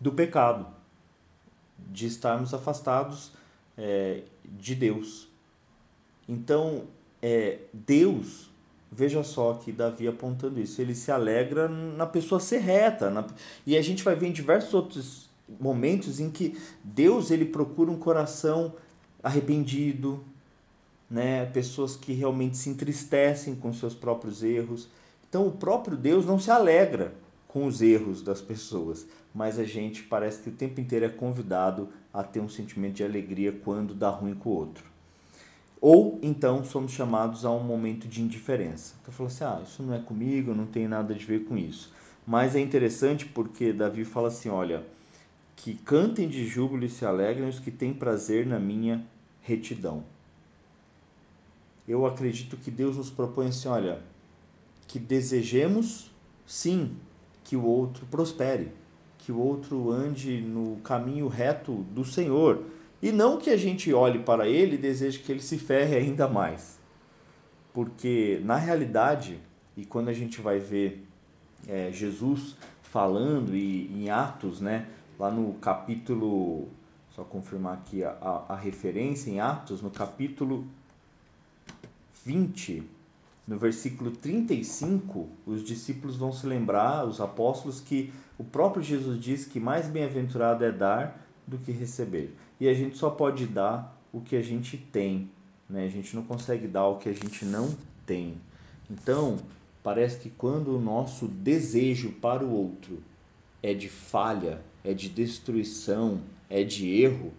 do 0.00 0.10
pecado, 0.10 0.66
de 1.78 2.06
estarmos 2.06 2.52
afastados 2.52 3.30
é, 3.78 4.22
de 4.44 4.74
Deus. 4.74 5.28
Então, 6.28 6.84
é, 7.22 7.60
Deus, 7.72 8.50
veja 8.90 9.22
só 9.22 9.54
que 9.54 9.70
Davi 9.70 10.08
apontando 10.08 10.60
isso, 10.60 10.80
ele 10.80 10.94
se 10.94 11.12
alegra 11.12 11.68
na 11.68 12.06
pessoa 12.06 12.40
ser 12.40 12.58
reta. 12.58 13.08
Na, 13.08 13.24
e 13.64 13.76
a 13.76 13.82
gente 13.82 14.02
vai 14.02 14.16
ver 14.16 14.26
em 14.26 14.32
diversos 14.32 14.74
outros 14.74 15.28
momentos 15.60 16.18
em 16.18 16.28
que 16.28 16.60
Deus 16.82 17.30
ele 17.30 17.44
procura 17.44 17.90
um 17.90 17.98
coração 17.98 18.74
arrependido, 19.22 20.24
né? 21.08 21.46
pessoas 21.46 21.94
que 21.94 22.12
realmente 22.12 22.56
se 22.56 22.68
entristecem 22.68 23.54
com 23.54 23.72
seus 23.72 23.94
próprios 23.94 24.42
erros 24.42 24.88
então 25.28 25.46
o 25.46 25.52
próprio 25.52 25.96
Deus 25.96 26.24
não 26.26 26.38
se 26.38 26.50
alegra 26.50 27.14
com 27.48 27.66
os 27.66 27.80
erros 27.80 28.22
das 28.22 28.40
pessoas, 28.40 29.06
mas 29.34 29.58
a 29.58 29.64
gente 29.64 30.02
parece 30.02 30.42
que 30.42 30.50
o 30.50 30.52
tempo 30.52 30.80
inteiro 30.80 31.06
é 31.06 31.08
convidado 31.08 31.88
a 32.12 32.22
ter 32.22 32.40
um 32.40 32.48
sentimento 32.48 32.94
de 32.94 33.04
alegria 33.04 33.52
quando 33.52 33.94
dá 33.94 34.08
ruim 34.08 34.34
com 34.34 34.50
o 34.50 34.54
outro. 34.54 34.84
Ou 35.80 36.18
então 36.22 36.64
somos 36.64 36.92
chamados 36.92 37.44
a 37.44 37.50
um 37.50 37.62
momento 37.62 38.08
de 38.08 38.22
indiferença. 38.22 38.94
Então 39.00 39.12
fala 39.12 39.28
assim: 39.28 39.44
ah, 39.44 39.60
isso 39.62 39.82
não 39.82 39.94
é 39.94 39.98
comigo, 39.98 40.54
não 40.54 40.66
tem 40.66 40.88
nada 40.88 41.14
a 41.14 41.16
ver 41.16 41.44
com 41.44 41.56
isso. 41.56 41.92
Mas 42.26 42.56
é 42.56 42.60
interessante 42.60 43.26
porque 43.26 43.72
Davi 43.72 44.04
fala 44.04 44.28
assim: 44.28 44.48
olha, 44.48 44.84
que 45.54 45.74
cantem 45.74 46.28
de 46.28 46.46
júbilo 46.46 46.84
e 46.84 46.88
se 46.88 47.04
alegrem 47.04 47.48
os 47.48 47.60
que 47.60 47.70
têm 47.70 47.92
prazer 47.92 48.46
na 48.46 48.58
minha 48.58 49.04
retidão. 49.42 50.02
Eu 51.86 52.04
acredito 52.04 52.56
que 52.56 52.70
Deus 52.70 52.96
nos 52.96 53.10
propõe 53.10 53.48
assim: 53.48 53.68
olha, 53.68 54.00
que 54.86 54.98
desejemos, 54.98 56.10
sim, 56.46 56.96
que 57.44 57.56
o 57.56 57.64
outro 57.64 58.06
prospere, 58.06 58.72
que 59.18 59.32
o 59.32 59.38
outro 59.38 59.90
ande 59.90 60.40
no 60.40 60.76
caminho 60.76 61.28
reto 61.28 61.84
do 61.92 62.04
Senhor. 62.04 62.64
E 63.02 63.12
não 63.12 63.38
que 63.38 63.50
a 63.50 63.56
gente 63.56 63.92
olhe 63.92 64.20
para 64.20 64.48
ele 64.48 64.74
e 64.74 64.78
deseje 64.78 65.18
que 65.18 65.30
ele 65.30 65.42
se 65.42 65.58
ferre 65.58 65.96
ainda 65.96 66.28
mais. 66.28 66.78
Porque, 67.72 68.40
na 68.44 68.56
realidade, 68.56 69.38
e 69.76 69.84
quando 69.84 70.08
a 70.08 70.12
gente 70.12 70.40
vai 70.40 70.58
ver 70.58 71.06
é, 71.68 71.90
Jesus 71.92 72.56
falando 72.82 73.54
e 73.54 73.86
em 73.92 74.08
Atos, 74.08 74.60
né, 74.60 74.86
lá 75.18 75.30
no 75.30 75.54
capítulo, 75.54 76.68
só 77.14 77.22
confirmar 77.24 77.74
aqui 77.74 78.02
a, 78.02 78.10
a, 78.20 78.54
a 78.54 78.56
referência, 78.56 79.30
em 79.30 79.40
Atos, 79.40 79.82
no 79.82 79.90
capítulo 79.90 80.66
20, 82.24 82.82
no 83.46 83.56
versículo 83.56 84.10
35, 84.10 85.28
os 85.46 85.62
discípulos 85.62 86.16
vão 86.16 86.32
se 86.32 86.46
lembrar, 86.46 87.06
os 87.06 87.20
apóstolos, 87.20 87.80
que 87.80 88.12
o 88.36 88.42
próprio 88.42 88.82
Jesus 88.82 89.20
diz 89.20 89.44
que 89.44 89.60
mais 89.60 89.86
bem-aventurado 89.86 90.64
é 90.64 90.72
dar 90.72 91.24
do 91.46 91.56
que 91.56 91.70
receber. 91.70 92.34
E 92.58 92.68
a 92.68 92.74
gente 92.74 92.98
só 92.98 93.08
pode 93.08 93.46
dar 93.46 93.96
o 94.12 94.20
que 94.20 94.34
a 94.34 94.42
gente 94.42 94.76
tem, 94.76 95.30
né? 95.70 95.84
A 95.84 95.88
gente 95.88 96.16
não 96.16 96.24
consegue 96.24 96.66
dar 96.66 96.88
o 96.88 96.98
que 96.98 97.08
a 97.08 97.12
gente 97.12 97.44
não 97.44 97.72
tem. 98.04 98.34
Então, 98.90 99.38
parece 99.80 100.18
que 100.18 100.30
quando 100.30 100.76
o 100.76 100.80
nosso 100.80 101.28
desejo 101.28 102.10
para 102.12 102.44
o 102.44 102.50
outro 102.52 103.00
é 103.62 103.72
de 103.72 103.88
falha, 103.88 104.60
é 104.82 104.92
de 104.92 105.08
destruição, 105.08 106.20
é 106.50 106.64
de 106.64 107.00
erro, 107.00 107.32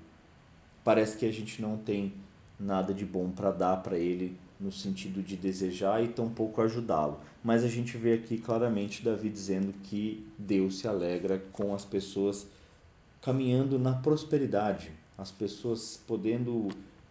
parece 0.86 1.18
que 1.18 1.26
a 1.26 1.32
gente 1.32 1.62
não 1.62 1.78
tem 1.78 2.14
nada 2.58 2.94
de 2.94 3.06
bom 3.06 3.30
para 3.30 3.52
dar 3.52 3.78
para 3.78 3.98
ele 3.98 4.38
no 4.60 4.72
sentido 4.72 5.22
de 5.22 5.36
desejar 5.36 6.04
e 6.04 6.08
tampouco 6.08 6.62
ajudá-lo. 6.62 7.20
Mas 7.44 7.64
a 7.64 7.68
gente 7.68 7.98
vê 7.98 8.14
aqui 8.14 8.38
claramente 8.38 9.04
Davi 9.04 9.30
dizendo 9.30 9.74
que 9.84 10.26
Deus 10.38 10.80
se 10.80 10.88
alegra 10.88 11.44
com 11.52 11.74
as 11.74 11.86
pessoas 11.86 12.48
caminhando 13.22 13.78
na 13.78 13.94
prosperidade, 13.94 14.92
as 15.18 15.32
pessoas 15.32 16.00
podendo 16.08 16.70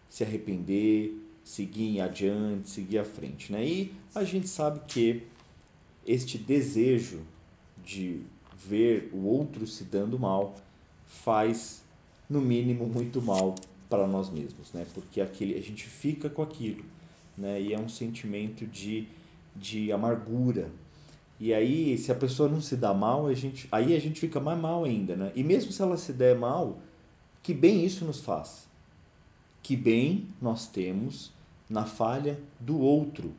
se 0.09 0.25
arrepender, 0.25 1.15
seguir 1.45 2.01
adiante, 2.01 2.69
seguir 2.69 2.99
à 2.99 3.05
frente. 3.05 3.53
Né? 3.53 3.67
E 3.67 3.95
a 4.15 4.25
gente 4.25 4.49
sabe 4.49 4.81
que 4.89 5.23
este 6.07 6.39
desejo 6.39 7.21
de 7.85 8.23
ver 8.57 9.11
o 9.13 9.25
outro 9.27 9.67
se 9.67 9.85
dando 9.85 10.19
mal 10.19 10.57
faz, 11.07 11.83
no 12.29 12.41
mínimo, 12.41 12.87
muito 12.87 13.23
mal 13.23 13.55
para 13.89 14.07
nós 14.07 14.31
mesmos, 14.31 14.73
né? 14.73 14.85
porque 14.93 15.21
aquele, 15.21 15.57
a 15.57 15.63
gente 15.63 15.87
fica 15.87 16.29
com 16.29 16.43
aquilo 16.43 16.85
né? 17.37 17.61
E 17.61 17.73
é 17.73 17.79
um 17.79 17.89
sentimento 17.89 18.67
de, 18.67 19.07
de 19.55 19.93
amargura. 19.93 20.71
E 21.39 21.53
aí, 21.53 21.99
se 21.99 22.11
a 22.11 22.15
pessoa 22.15 22.49
não 22.49 22.61
se 22.61 22.77
dá 22.77 22.95
mal, 22.95 23.27
a 23.27 23.35
gente, 23.35 23.69
aí 23.71 23.95
a 23.95 24.01
gente 24.01 24.19
fica 24.19 24.41
mais 24.41 24.59
mal 24.59 24.85
ainda, 24.85 25.15
né? 25.15 25.33
E 25.35 25.43
mesmo 25.43 25.71
se 25.71 25.83
ela 25.83 25.97
se 25.97 26.13
der 26.13 26.37
mal, 26.37 26.79
que 27.43 27.53
bem 27.53 27.85
isso 27.85 28.05
nos 28.05 28.21
faz? 28.21 28.67
Que 29.63 29.77
bem 29.77 30.29
nós 30.41 30.67
temos 30.67 31.33
na 31.69 31.85
falha 31.85 32.39
do 32.59 32.81
outro. 32.81 33.33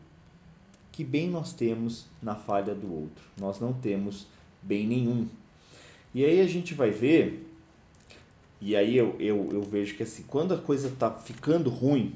Que 0.92 1.04
bem 1.04 1.30
nós 1.30 1.54
temos 1.54 2.06
na 2.22 2.36
falha 2.36 2.76
do 2.76 2.92
outro. 2.94 3.24
Nós 3.38 3.60
não 3.60 3.74
temos 3.74 4.28
bem 4.62 4.86
nenhum. 4.86 5.28
E 6.14 6.24
aí 6.24 6.40
a 6.40 6.48
gente 6.48 6.74
vai 6.74 6.92
ver, 6.92 7.48
e 8.60 8.76
aí 8.76 8.96
eu, 8.98 9.16
eu, 9.20 9.50
eu 9.52 9.62
vejo 9.62 9.96
que 9.96 10.04
assim, 10.04 10.24
quando 10.28 10.54
a 10.54 10.58
coisa 10.58 10.88
está 10.88 11.12
ficando 11.12 11.70
ruim, 11.70 12.16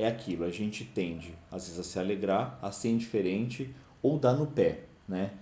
é 0.00 0.08
aquilo, 0.08 0.44
a 0.44 0.50
gente 0.50 0.84
tende 0.84 1.34
às 1.50 1.64
vezes 1.64 1.78
a 1.78 1.82
se 1.82 1.98
alegrar, 1.98 2.58
a 2.62 2.70
ser 2.70 2.88
indiferente 2.88 3.74
ou 4.02 4.18
dar 4.18 4.34
no 4.34 4.46
pé, 4.46 4.80
né? 5.08 5.32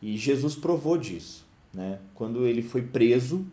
E 0.00 0.16
Jesus 0.16 0.54
provou 0.54 0.98
disso, 0.98 1.46
né? 1.72 1.98
Quando 2.14 2.46
ele 2.46 2.62
foi 2.62 2.82
preso, 2.82 3.46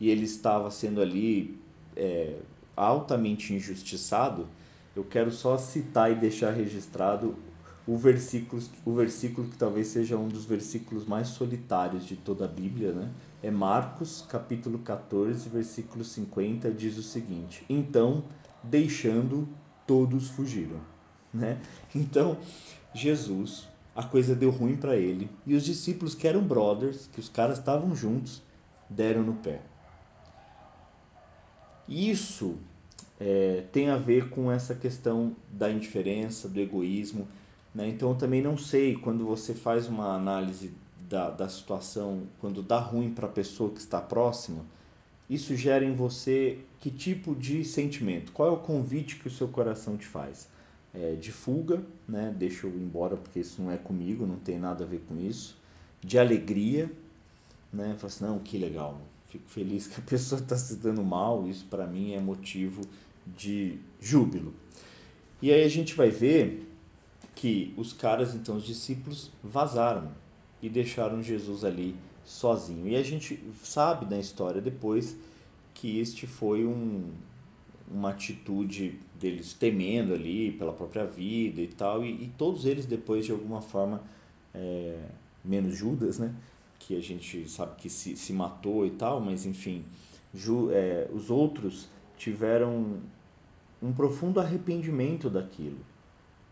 e 0.00 0.10
ele 0.10 0.24
estava 0.24 0.70
sendo 0.70 1.00
ali 1.00 1.58
é, 1.96 2.36
altamente 2.76 3.54
injustiçado, 3.54 4.46
eu 4.94 5.04
quero 5.04 5.30
só 5.30 5.56
citar 5.58 6.10
e 6.10 6.14
deixar 6.14 6.52
registrado 6.52 7.34
o 7.86 7.96
versículo, 7.96 8.62
o 8.84 8.92
versículo 8.92 9.48
que 9.48 9.56
talvez 9.56 9.88
seja 9.88 10.16
um 10.16 10.28
dos 10.28 10.44
versículos 10.44 11.06
mais 11.06 11.28
solitários 11.28 12.04
de 12.04 12.16
toda 12.16 12.44
a 12.44 12.48
Bíblia, 12.48 12.92
né? 12.92 13.10
É 13.42 13.50
Marcos, 13.50 14.24
capítulo 14.28 14.78
14, 14.80 15.48
versículo 15.48 16.04
50, 16.04 16.70
diz 16.72 16.98
o 16.98 17.02
seguinte: 17.02 17.64
Então, 17.68 18.24
deixando, 18.68 19.48
todos 19.86 20.28
fugiram, 20.28 20.80
né? 21.32 21.58
Então, 21.94 22.38
Jesus, 22.94 23.68
a 23.94 24.02
coisa 24.02 24.34
deu 24.34 24.50
ruim 24.50 24.76
para 24.76 24.96
ele, 24.96 25.30
e 25.46 25.54
os 25.54 25.64
discípulos 25.64 26.14
que 26.14 26.26
eram 26.28 26.42
brothers, 26.42 27.08
que 27.12 27.20
os 27.20 27.28
caras 27.28 27.58
estavam 27.58 27.94
juntos, 27.94 28.42
deram 28.88 29.22
no 29.22 29.34
pé. 29.34 29.60
Isso 31.88 32.56
é, 33.18 33.64
tem 33.72 33.88
a 33.88 33.96
ver 33.96 34.28
com 34.28 34.50
essa 34.50 34.74
questão 34.74 35.34
da 35.50 35.70
indiferença, 35.70 36.48
do 36.48 36.60
egoísmo. 36.60 37.26
Né? 37.74 37.88
Então, 37.88 38.10
eu 38.10 38.16
também 38.16 38.42
não 38.42 38.58
sei, 38.58 38.96
quando 38.96 39.24
você 39.24 39.54
faz 39.54 39.88
uma 39.88 40.14
análise 40.14 40.72
da, 41.08 41.30
da 41.30 41.48
situação, 41.48 42.24
quando 42.40 42.62
dá 42.62 42.78
ruim 42.78 43.12
para 43.12 43.26
a 43.26 43.30
pessoa 43.30 43.70
que 43.70 43.78
está 43.78 44.00
próxima, 44.00 44.64
isso 45.28 45.56
gera 45.56 45.84
em 45.84 45.92
você 45.92 46.58
que 46.80 46.90
tipo 46.90 47.34
de 47.34 47.64
sentimento? 47.64 48.32
Qual 48.32 48.48
é 48.48 48.52
o 48.52 48.58
convite 48.58 49.16
que 49.16 49.26
o 49.26 49.30
seu 49.30 49.48
coração 49.48 49.96
te 49.96 50.06
faz? 50.06 50.48
É 50.94 51.14
de 51.14 51.32
fuga, 51.32 51.82
né? 52.08 52.34
deixa 52.36 52.66
eu 52.66 52.70
ir 52.70 52.80
embora 52.80 53.16
porque 53.16 53.40
isso 53.40 53.60
não 53.60 53.70
é 53.70 53.76
comigo, 53.76 54.26
não 54.26 54.36
tem 54.36 54.58
nada 54.58 54.84
a 54.84 54.86
ver 54.86 55.02
com 55.08 55.18
isso. 55.18 55.56
De 56.00 56.18
alegria, 56.18 56.90
né? 57.72 57.94
Fala 57.98 58.12
assim, 58.12 58.24
não, 58.24 58.38
que 58.38 58.56
legal, 58.56 59.00
fico 59.28 59.48
feliz 59.48 59.86
que 59.86 60.00
a 60.00 60.04
pessoa 60.06 60.40
está 60.40 60.56
se 60.56 60.76
dando 60.76 61.02
mal, 61.02 61.46
isso 61.46 61.66
para 61.68 61.86
mim 61.86 62.12
é 62.12 62.20
motivo 62.20 62.82
de 63.26 63.78
júbilo. 64.00 64.54
E 65.42 65.52
aí 65.52 65.64
a 65.64 65.68
gente 65.68 65.94
vai 65.94 66.10
ver 66.10 66.66
que 67.34 67.74
os 67.76 67.92
caras, 67.92 68.34
então, 68.34 68.56
os 68.56 68.64
discípulos, 68.64 69.30
vazaram 69.42 70.10
e 70.62 70.68
deixaram 70.68 71.22
Jesus 71.22 71.64
ali 71.64 71.94
sozinho. 72.26 72.88
E 72.88 72.96
a 72.96 73.02
gente 73.02 73.42
sabe 73.62 74.04
da 74.04 74.18
história 74.18 74.60
depois 74.60 75.16
que 75.72 76.00
este 76.00 76.26
foi 76.26 76.66
um, 76.66 77.12
uma 77.90 78.10
atitude 78.10 78.98
deles 79.14 79.54
temendo 79.54 80.12
ali 80.12 80.52
pela 80.52 80.72
própria 80.72 81.06
vida 81.06 81.60
e 81.60 81.68
tal, 81.68 82.04
e, 82.04 82.24
e 82.24 82.32
todos 82.36 82.66
eles 82.66 82.84
depois 82.84 83.24
de 83.24 83.32
alguma 83.32 83.62
forma, 83.62 84.02
é, 84.52 84.98
menos 85.44 85.74
Judas, 85.76 86.18
né? 86.18 86.34
Que 86.78 86.96
a 86.96 87.00
gente 87.00 87.48
sabe 87.48 87.76
que 87.76 87.88
se, 87.88 88.16
se 88.16 88.32
matou 88.32 88.84
e 88.84 88.90
tal, 88.90 89.20
mas 89.20 89.46
enfim, 89.46 89.84
Ju, 90.34 90.70
é, 90.70 91.08
os 91.12 91.30
outros 91.30 91.88
tiveram 92.18 93.00
um 93.82 93.92
profundo 93.92 94.40
arrependimento 94.40 95.30
daquilo. 95.30 95.78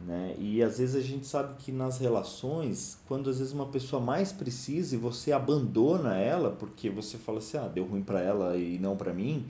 Né? 0.00 0.34
E 0.38 0.62
às 0.62 0.78
vezes 0.78 0.96
a 0.96 1.00
gente 1.00 1.26
sabe 1.26 1.54
que 1.56 1.72
nas 1.72 1.98
relações, 1.98 2.98
quando 3.06 3.30
às 3.30 3.38
vezes 3.38 3.52
uma 3.52 3.66
pessoa 3.66 4.02
mais 4.02 4.32
precisa 4.32 4.94
e 4.94 4.98
você 4.98 5.32
abandona 5.32 6.16
ela 6.16 6.50
porque 6.50 6.90
você 6.90 7.16
fala 7.16 7.38
assim, 7.38 7.56
ah, 7.56 7.68
deu 7.68 7.84
ruim 7.84 8.02
para 8.02 8.20
ela 8.20 8.56
e 8.56 8.78
não 8.78 8.96
para 8.96 9.14
mim, 9.14 9.46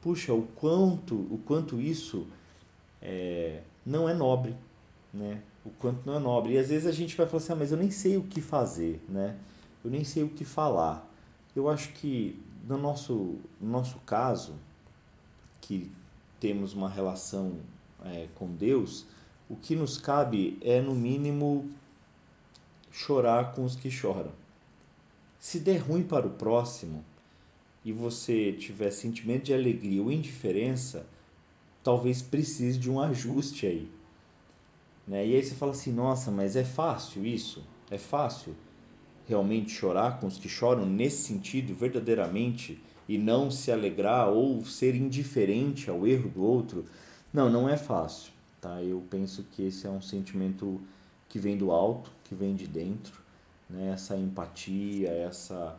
puxa, 0.00 0.32
o 0.32 0.42
quanto, 0.54 1.14
o 1.14 1.40
quanto 1.44 1.80
isso 1.80 2.26
é, 3.02 3.60
não 3.84 4.08
é 4.08 4.14
nobre, 4.14 4.54
né? 5.12 5.42
O 5.64 5.70
quanto 5.70 6.06
não 6.06 6.14
é 6.14 6.18
nobre. 6.18 6.54
E 6.54 6.58
às 6.58 6.68
vezes 6.68 6.86
a 6.86 6.92
gente 6.92 7.16
vai 7.16 7.26
falar 7.26 7.42
assim, 7.42 7.52
ah, 7.52 7.56
mas 7.56 7.72
eu 7.72 7.76
nem 7.76 7.90
sei 7.90 8.16
o 8.16 8.22
que 8.22 8.40
fazer, 8.40 9.02
né? 9.08 9.36
Eu 9.84 9.90
nem 9.90 10.04
sei 10.04 10.22
o 10.22 10.28
que 10.28 10.44
falar. 10.44 11.06
Eu 11.54 11.68
acho 11.68 11.92
que 11.92 12.40
no 12.66 12.78
nosso, 12.78 13.36
no 13.60 13.70
nosso 13.70 13.98
caso, 14.00 14.54
que 15.60 15.90
temos 16.40 16.72
uma 16.72 16.88
relação 16.88 17.56
é, 18.04 18.28
com 18.34 18.46
Deus, 18.46 19.06
o 19.48 19.56
que 19.56 19.74
nos 19.74 19.98
cabe 19.98 20.58
é, 20.60 20.80
no 20.80 20.94
mínimo, 20.94 21.68
chorar 22.90 23.52
com 23.54 23.64
os 23.64 23.74
que 23.74 23.90
choram. 23.90 24.32
Se 25.38 25.60
der 25.60 25.78
ruim 25.78 26.02
para 26.02 26.26
o 26.26 26.30
próximo 26.30 27.04
e 27.84 27.92
você 27.92 28.52
tiver 28.52 28.90
sentimento 28.90 29.44
de 29.44 29.54
alegria 29.54 30.02
ou 30.02 30.10
indiferença, 30.10 31.06
talvez 31.82 32.20
precise 32.20 32.78
de 32.78 32.90
um 32.90 33.00
ajuste 33.00 33.66
aí. 33.66 33.90
Né? 35.06 35.26
E 35.26 35.34
aí 35.36 35.42
você 35.42 35.54
fala 35.54 35.72
assim: 35.72 35.92
nossa, 35.92 36.30
mas 36.30 36.56
é 36.56 36.64
fácil 36.64 37.24
isso? 37.24 37.64
É 37.90 37.98
fácil 37.98 38.54
realmente 39.26 39.70
chorar 39.70 40.18
com 40.20 40.26
os 40.26 40.38
que 40.38 40.48
choram 40.48 40.84
nesse 40.84 41.22
sentido, 41.22 41.74
verdadeiramente? 41.74 42.80
e 43.08 43.16
não 43.16 43.50
se 43.50 43.72
alegrar 43.72 44.28
ou 44.28 44.62
ser 44.64 44.94
indiferente 44.94 45.88
ao 45.88 46.06
erro 46.06 46.28
do 46.28 46.42
outro, 46.42 46.84
não, 47.32 47.48
não 47.48 47.68
é 47.68 47.76
fácil, 47.76 48.32
tá? 48.60 48.82
Eu 48.82 49.02
penso 49.10 49.44
que 49.50 49.62
esse 49.62 49.86
é 49.86 49.90
um 49.90 50.02
sentimento 50.02 50.80
que 51.28 51.38
vem 51.38 51.56
do 51.56 51.70
alto, 51.70 52.10
que 52.24 52.34
vem 52.34 52.54
de 52.54 52.66
dentro, 52.66 53.20
né? 53.68 53.90
Essa 53.92 54.16
empatia, 54.16 55.10
essa 55.10 55.78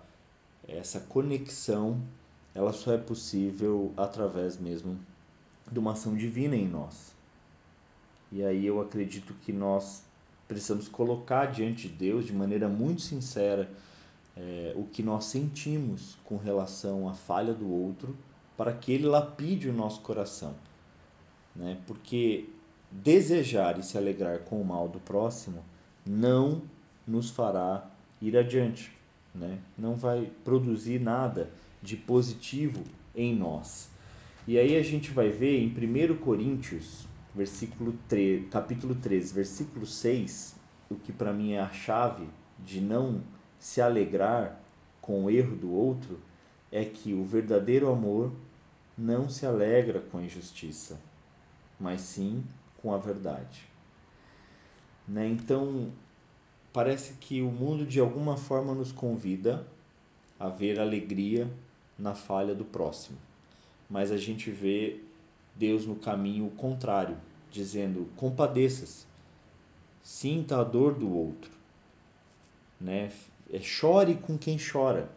essa 0.68 1.00
conexão, 1.00 2.00
ela 2.54 2.72
só 2.72 2.94
é 2.94 2.98
possível 2.98 3.92
através 3.98 4.58
mesmo 4.58 5.00
de 5.72 5.80
uma 5.80 5.94
ação 5.94 6.16
divina 6.16 6.56
em 6.56 6.68
nós. 6.68 7.14
E 8.32 8.44
aí 8.44 8.66
eu 8.66 8.80
acredito 8.80 9.34
que 9.42 9.52
nós 9.52 10.04
precisamos 10.48 10.88
colocar 10.88 11.48
diante 11.48 11.88
de 11.88 11.96
Deus 11.96 12.26
de 12.26 12.34
maneira 12.34 12.68
muito 12.68 13.02
sincera 13.02 13.70
é, 14.36 14.74
o 14.76 14.84
que 14.84 15.02
nós 15.02 15.26
sentimos 15.26 16.18
com 16.24 16.38
relação 16.38 17.10
à 17.10 17.14
falha 17.14 17.54
do 17.54 17.70
outro 17.70 18.16
para 18.56 18.74
que 18.74 18.92
ele 18.92 19.06
lapide 19.06 19.70
o 19.70 19.74
nosso 19.74 20.02
coração. 20.02 20.54
Né? 21.56 21.78
Porque 21.88 22.50
desejar 22.92 23.78
e 23.78 23.84
se 23.84 23.98
alegrar 23.98 24.40
com 24.40 24.62
o 24.62 24.66
mal 24.66 24.88
do 24.88 25.00
próximo 25.00 25.64
não 26.06 26.62
nos 27.06 27.30
fará 27.30 27.90
ir 28.22 28.38
adiante, 28.38 28.92
né? 29.34 29.60
não 29.78 29.96
vai 29.96 30.32
produzir 30.44 31.00
nada 31.00 31.50
de 31.82 31.96
positivo 31.96 32.84
em 33.16 33.36
nós. 33.36 33.90
E 34.48 34.58
aí 34.58 34.76
a 34.76 34.84
gente 34.84 35.12
vai 35.12 35.30
ver 35.30 35.60
em 35.60 35.68
1 35.68 36.18
Coríntios, 36.18 37.06
versículo 37.36 37.94
3, 38.08 38.50
capítulo 38.50 38.96
13, 38.96 39.34
versículo 39.34 39.86
6, 39.86 40.56
o 40.90 40.96
que 40.96 41.12
para 41.12 41.32
mim 41.32 41.54
é 41.54 41.60
a 41.60 41.70
chave 41.70 42.28
de 42.58 42.82
não 42.82 43.22
se 43.60 43.82
alegrar 43.82 44.60
com 45.02 45.26
o 45.26 45.30
erro 45.30 45.56
do 45.56 45.72
outro 45.72 46.20
é 46.72 46.86
que 46.86 47.14
o 47.14 47.24
verdadeiro 47.24 47.90
amor 47.90 48.32
não 48.98 49.30
se 49.30 49.46
alegra 49.46 50.00
com 50.00 50.18
a 50.18 50.24
injustiça, 50.24 51.00
mas 51.80 52.02
sim 52.02 52.44
com 52.82 52.94
a 52.94 52.98
verdade. 52.98 53.68
Né? 55.08 55.28
Então, 55.28 55.92
parece 56.72 57.14
que 57.14 57.42
o 57.42 57.52
mundo 57.52 57.86
de 57.86 58.00
alguma 58.00 58.38
forma 58.38 58.74
nos 58.74 58.92
convida 58.92 59.66
a 60.40 60.48
ver 60.48 60.80
alegria 60.80 61.50
na 61.98 62.14
falha 62.14 62.56
do 62.56 62.64
próximo, 62.64 63.18
mas 63.90 64.12
a 64.12 64.18
gente 64.18 64.50
vê 64.52 65.02
Deus 65.56 65.86
no 65.86 65.96
caminho 65.96 66.50
contrário, 66.52 67.18
dizendo: 67.52 68.08
compadeças, 68.16 69.06
sinta 70.02 70.62
a 70.62 70.64
dor 70.64 70.94
do 70.94 71.14
outro, 71.14 71.52
né? 72.80 73.12
É, 73.52 73.60
chore 73.60 74.16
com 74.16 74.38
quem 74.38 74.58
chora. 74.58 75.10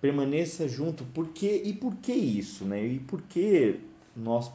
Permaneça 0.00 0.68
junto. 0.68 1.04
Por 1.04 1.28
quê? 1.28 1.62
E 1.64 1.72
por 1.72 1.96
que 1.96 2.12
isso? 2.12 2.64
Né? 2.64 2.84
E 2.86 2.98
por 2.98 3.22
que 3.22 3.80
nós, 4.14 4.50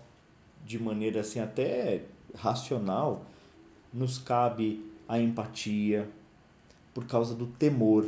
de 0.65 0.80
maneira 0.80 1.21
assim 1.21 1.39
até 1.39 2.04
racional, 2.36 3.25
nos 3.93 4.17
cabe 4.17 4.84
a 5.08 5.19
empatia 5.19 6.10
por 6.93 7.06
causa 7.06 7.36
do 7.36 7.45
temor. 7.45 8.06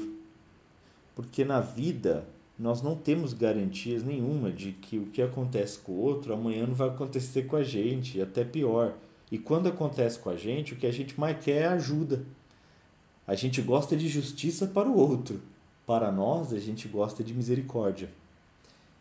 Porque 1.15 1.45
na 1.45 1.59
vida 1.59 2.27
nós 2.57 2.81
não 2.81 2.95
temos 2.95 3.33
garantias 3.33 4.03
nenhuma 4.03 4.51
de 4.51 4.71
que 4.71 4.97
o 4.97 5.05
que 5.05 5.21
acontece 5.21 5.77
com 5.79 5.91
o 5.91 5.99
outro 6.01 6.33
amanhã 6.33 6.65
não 6.65 6.73
vai 6.73 6.89
acontecer 6.89 7.43
com 7.43 7.55
a 7.55 7.63
gente, 7.63 8.21
até 8.21 8.43
pior. 8.43 8.95
E 9.31 9.37
quando 9.37 9.67
acontece 9.67 10.17
com 10.17 10.29
a 10.29 10.35
gente, 10.35 10.73
o 10.73 10.77
que 10.77 10.87
a 10.87 10.91
gente 10.91 11.19
mais 11.19 11.43
quer 11.43 11.63
é 11.63 11.67
ajuda. 11.67 12.25
A 13.27 13.35
gente 13.35 13.61
gosta 13.61 13.95
de 13.95 14.07
justiça 14.07 14.65
para 14.67 14.87
o 14.87 14.97
outro. 14.97 15.41
Para 15.85 16.11
nós, 16.11 16.53
a 16.53 16.59
gente 16.59 16.87
gosta 16.87 17.23
de 17.23 17.33
misericórdia. 17.33 18.09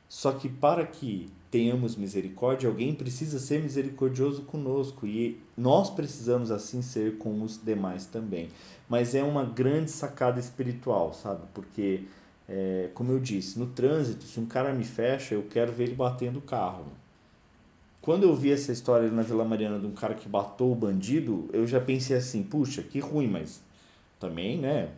Só 0.08 0.32
que 0.32 0.48
para 0.48 0.86
que 0.86 1.28
tenhamos 1.50 1.96
misericórdia, 1.96 2.68
alguém 2.68 2.94
precisa 2.94 3.38
ser 3.38 3.62
misericordioso 3.62 4.42
conosco 4.42 5.06
e 5.06 5.40
nós 5.56 5.90
precisamos 5.90 6.50
assim 6.50 6.82
ser 6.82 7.18
com 7.18 7.42
os 7.42 7.60
demais 7.62 8.06
também. 8.06 8.48
Mas 8.88 9.14
é 9.14 9.22
uma 9.22 9.44
grande 9.44 9.90
sacada 9.90 10.38
espiritual, 10.38 11.12
sabe? 11.12 11.42
Porque, 11.54 12.04
é, 12.48 12.90
como 12.94 13.10
eu 13.10 13.18
disse, 13.18 13.58
no 13.58 13.66
trânsito, 13.66 14.24
se 14.24 14.38
um 14.38 14.46
cara 14.46 14.72
me 14.72 14.84
fecha, 14.84 15.34
eu 15.34 15.44
quero 15.44 15.72
ver 15.72 15.84
ele 15.84 15.94
batendo 15.94 16.38
o 16.38 16.42
carro. 16.42 16.84
Quando 18.00 18.22
eu 18.22 18.36
vi 18.36 18.52
essa 18.52 18.70
história 18.70 19.10
na 19.10 19.22
Vila 19.22 19.44
Mariana 19.44 19.80
de 19.80 19.86
um 19.86 19.92
cara 19.92 20.14
que 20.14 20.28
matou 20.28 20.70
o 20.70 20.76
bandido, 20.76 21.48
eu 21.52 21.66
já 21.66 21.80
pensei 21.80 22.16
assim: 22.16 22.42
puxa, 22.44 22.82
que 22.82 23.00
ruim, 23.00 23.26
mas 23.26 23.60
também, 24.20 24.58
né? 24.58 24.90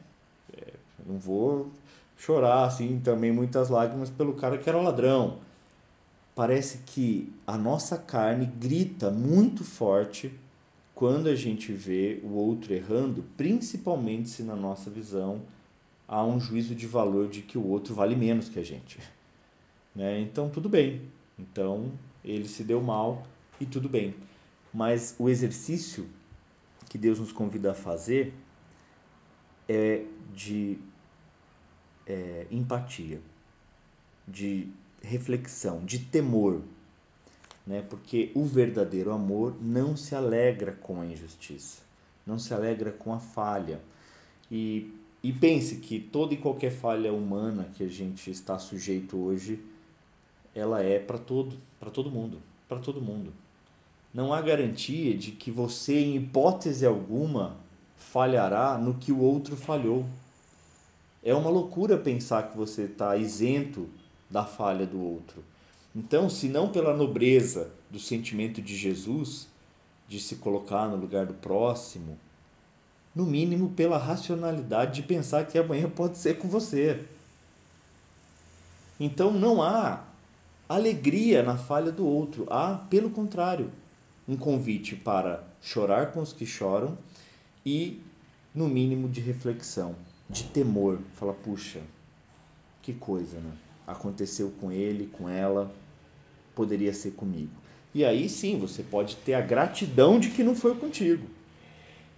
É, 0.52 0.74
não 1.06 1.18
vou 1.18 1.70
chorar, 2.18 2.64
assim, 2.64 3.00
também 3.00 3.32
muitas 3.32 3.70
lágrimas 3.70 4.10
pelo 4.10 4.34
cara 4.34 4.58
que 4.58 4.68
era 4.68 4.80
ladrão. 4.80 5.38
Parece 6.34 6.78
que 6.78 7.32
a 7.46 7.56
nossa 7.56 7.96
carne 7.96 8.44
grita 8.44 9.10
muito 9.10 9.64
forte 9.64 10.32
quando 10.94 11.28
a 11.28 11.34
gente 11.34 11.72
vê 11.72 12.20
o 12.24 12.34
outro 12.34 12.74
errando, 12.74 13.24
principalmente 13.36 14.28
se 14.28 14.42
na 14.42 14.56
nossa 14.56 14.90
visão 14.90 15.42
há 16.08 16.24
um 16.24 16.40
juízo 16.40 16.74
de 16.74 16.86
valor 16.86 17.28
de 17.28 17.40
que 17.40 17.56
o 17.56 17.64
outro 17.66 17.94
vale 17.94 18.16
menos 18.16 18.48
que 18.48 18.58
a 18.58 18.64
gente. 18.64 18.98
Né? 19.96 20.20
Então, 20.20 20.48
tudo 20.48 20.68
bem. 20.68 21.02
Então, 21.36 21.90
ele 22.24 22.46
se 22.46 22.62
deu 22.62 22.80
mal 22.80 23.26
e 23.58 23.66
tudo 23.66 23.88
bem. 23.88 24.14
Mas 24.72 25.16
o 25.18 25.28
exercício 25.28 26.08
que 26.88 26.96
Deus 26.96 27.18
nos 27.18 27.32
convida 27.32 27.72
a 27.72 27.74
fazer 27.74 28.32
é 29.68 30.04
de 30.32 30.78
é, 32.08 32.46
empatia, 32.50 33.20
de 34.26 34.68
reflexão, 35.02 35.84
de 35.84 35.98
temor, 35.98 36.62
né? 37.66 37.84
Porque 37.88 38.32
o 38.34 38.44
verdadeiro 38.44 39.12
amor 39.12 39.54
não 39.60 39.94
se 39.96 40.14
alegra 40.14 40.72
com 40.72 41.00
a 41.00 41.06
injustiça, 41.06 41.82
não 42.26 42.38
se 42.38 42.54
alegra 42.54 42.90
com 42.90 43.12
a 43.12 43.20
falha. 43.20 43.80
E, 44.50 44.90
e 45.22 45.32
pense 45.32 45.76
que 45.76 46.00
toda 46.00 46.32
e 46.32 46.38
qualquer 46.38 46.70
falha 46.70 47.12
humana 47.12 47.68
que 47.76 47.84
a 47.84 47.88
gente 47.88 48.30
está 48.30 48.58
sujeito 48.58 49.18
hoje, 49.18 49.60
ela 50.54 50.82
é 50.82 50.98
para 50.98 51.18
todo, 51.18 51.56
para 51.78 51.90
todo 51.90 52.10
mundo, 52.10 52.40
para 52.66 52.78
todo 52.78 53.02
mundo. 53.02 53.32
Não 54.12 54.32
há 54.32 54.40
garantia 54.40 55.14
de 55.14 55.32
que 55.32 55.50
você, 55.50 56.00
em 56.00 56.16
hipótese 56.16 56.86
alguma, 56.86 57.56
falhará 57.96 58.78
no 58.78 58.94
que 58.94 59.12
o 59.12 59.20
outro 59.20 59.54
falhou. 59.56 60.06
É 61.22 61.34
uma 61.34 61.50
loucura 61.50 61.98
pensar 61.98 62.50
que 62.50 62.56
você 62.56 62.82
está 62.82 63.16
isento 63.16 63.88
da 64.30 64.44
falha 64.44 64.86
do 64.86 65.00
outro. 65.00 65.42
Então, 65.94 66.28
se 66.28 66.48
não 66.48 66.70
pela 66.70 66.96
nobreza 66.96 67.70
do 67.90 67.98
sentimento 67.98 68.62
de 68.62 68.76
Jesus, 68.76 69.48
de 70.08 70.20
se 70.20 70.36
colocar 70.36 70.88
no 70.88 70.96
lugar 70.96 71.26
do 71.26 71.34
próximo, 71.34 72.18
no 73.14 73.26
mínimo 73.26 73.70
pela 73.70 73.98
racionalidade 73.98 75.02
de 75.02 75.08
pensar 75.08 75.44
que 75.46 75.58
amanhã 75.58 75.88
pode 75.90 76.18
ser 76.18 76.38
com 76.38 76.48
você. 76.48 77.04
Então 79.00 79.32
não 79.32 79.62
há 79.62 80.04
alegria 80.68 81.42
na 81.42 81.56
falha 81.56 81.90
do 81.90 82.06
outro, 82.06 82.46
há, 82.50 82.74
pelo 82.90 83.10
contrário, 83.10 83.70
um 84.28 84.36
convite 84.36 84.94
para 84.94 85.42
chorar 85.62 86.12
com 86.12 86.20
os 86.20 86.32
que 86.32 86.44
choram 86.44 86.96
e, 87.64 88.00
no 88.54 88.68
mínimo, 88.68 89.08
de 89.08 89.20
reflexão, 89.20 89.96
de 90.28 90.44
temor. 90.44 90.98
Fala, 91.14 91.32
puxa, 91.32 91.80
que 92.82 92.92
coisa, 92.92 93.38
né? 93.38 93.52
Aconteceu 93.86 94.52
com 94.60 94.70
ele, 94.70 95.06
com 95.06 95.28
ela, 95.28 95.72
poderia 96.54 96.92
ser 96.92 97.12
comigo. 97.12 97.52
E 97.94 98.04
aí 98.04 98.28
sim, 98.28 98.58
você 98.58 98.82
pode 98.82 99.16
ter 99.16 99.34
a 99.34 99.40
gratidão 99.40 100.20
de 100.20 100.30
que 100.30 100.44
não 100.44 100.54
foi 100.54 100.74
contigo. 100.74 101.26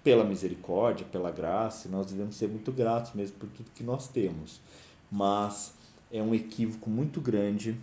Pela 0.02 0.24
misericórdia, 0.24 1.06
pela 1.10 1.30
graça, 1.30 1.88
nós 1.88 2.06
devemos 2.06 2.36
ser 2.36 2.48
muito 2.48 2.72
gratos 2.72 3.12
mesmo 3.14 3.36
por 3.36 3.48
tudo 3.50 3.70
que 3.74 3.84
nós 3.84 4.08
temos. 4.08 4.60
Mas 5.10 5.74
é 6.10 6.20
um 6.22 6.34
equívoco 6.34 6.90
muito 6.90 7.20
grande 7.20 7.76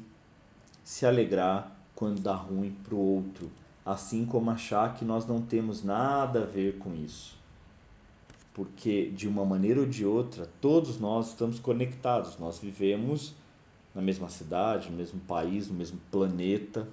se 0.84 1.06
alegrar 1.06 1.76
quando 1.96 2.22
dá 2.22 2.34
ruim 2.34 2.76
para 2.84 2.96
o 2.96 3.00
outro, 3.00 3.50
assim 3.86 4.26
como 4.26 4.52
achar 4.52 4.96
que 4.96 5.06
nós 5.06 5.26
não 5.26 5.42
temos 5.42 5.84
nada 5.84 6.44
a 6.44 6.46
ver 6.46 6.78
com 6.78 6.94
isso. 6.94 7.37
Porque 8.58 9.12
de 9.12 9.28
uma 9.28 9.46
maneira 9.46 9.82
ou 9.82 9.86
de 9.86 10.04
outra, 10.04 10.50
todos 10.60 11.00
nós 11.00 11.30
estamos 11.30 11.60
conectados, 11.60 12.40
nós 12.40 12.58
vivemos 12.58 13.36
na 13.94 14.02
mesma 14.02 14.28
cidade, 14.30 14.90
no 14.90 14.98
mesmo 14.98 15.20
país, 15.22 15.68
no 15.68 15.76
mesmo 15.76 16.00
planeta, 16.10 16.88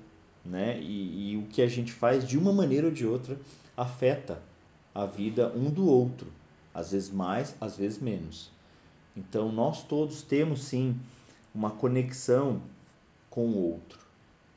né? 0.45 0.79
E, 0.79 1.33
e 1.33 1.37
o 1.39 1.45
que 1.45 1.63
a 1.63 1.67
gente 1.67 1.91
faz 1.91 2.29
de 2.29 2.37
uma 2.37 2.53
maneira 2.53 2.89
ou 2.89 2.93
de 2.93 3.07
outra 3.07 3.39
afeta 3.75 4.43
a 4.95 5.07
vida 5.07 5.51
um 5.57 5.71
do 5.71 5.89
outro, 5.89 6.29
às 6.75 6.93
vezes 6.93 7.09
mais, 7.09 7.57
às 7.59 7.79
vezes 7.79 7.99
menos. 7.99 8.51
Então 9.17 9.51
nós 9.51 9.83
todos 9.85 10.21
temos 10.21 10.65
sim 10.65 10.95
uma 11.55 11.71
conexão 11.71 12.61
com 13.31 13.47
o 13.47 13.73
outro. 13.73 13.99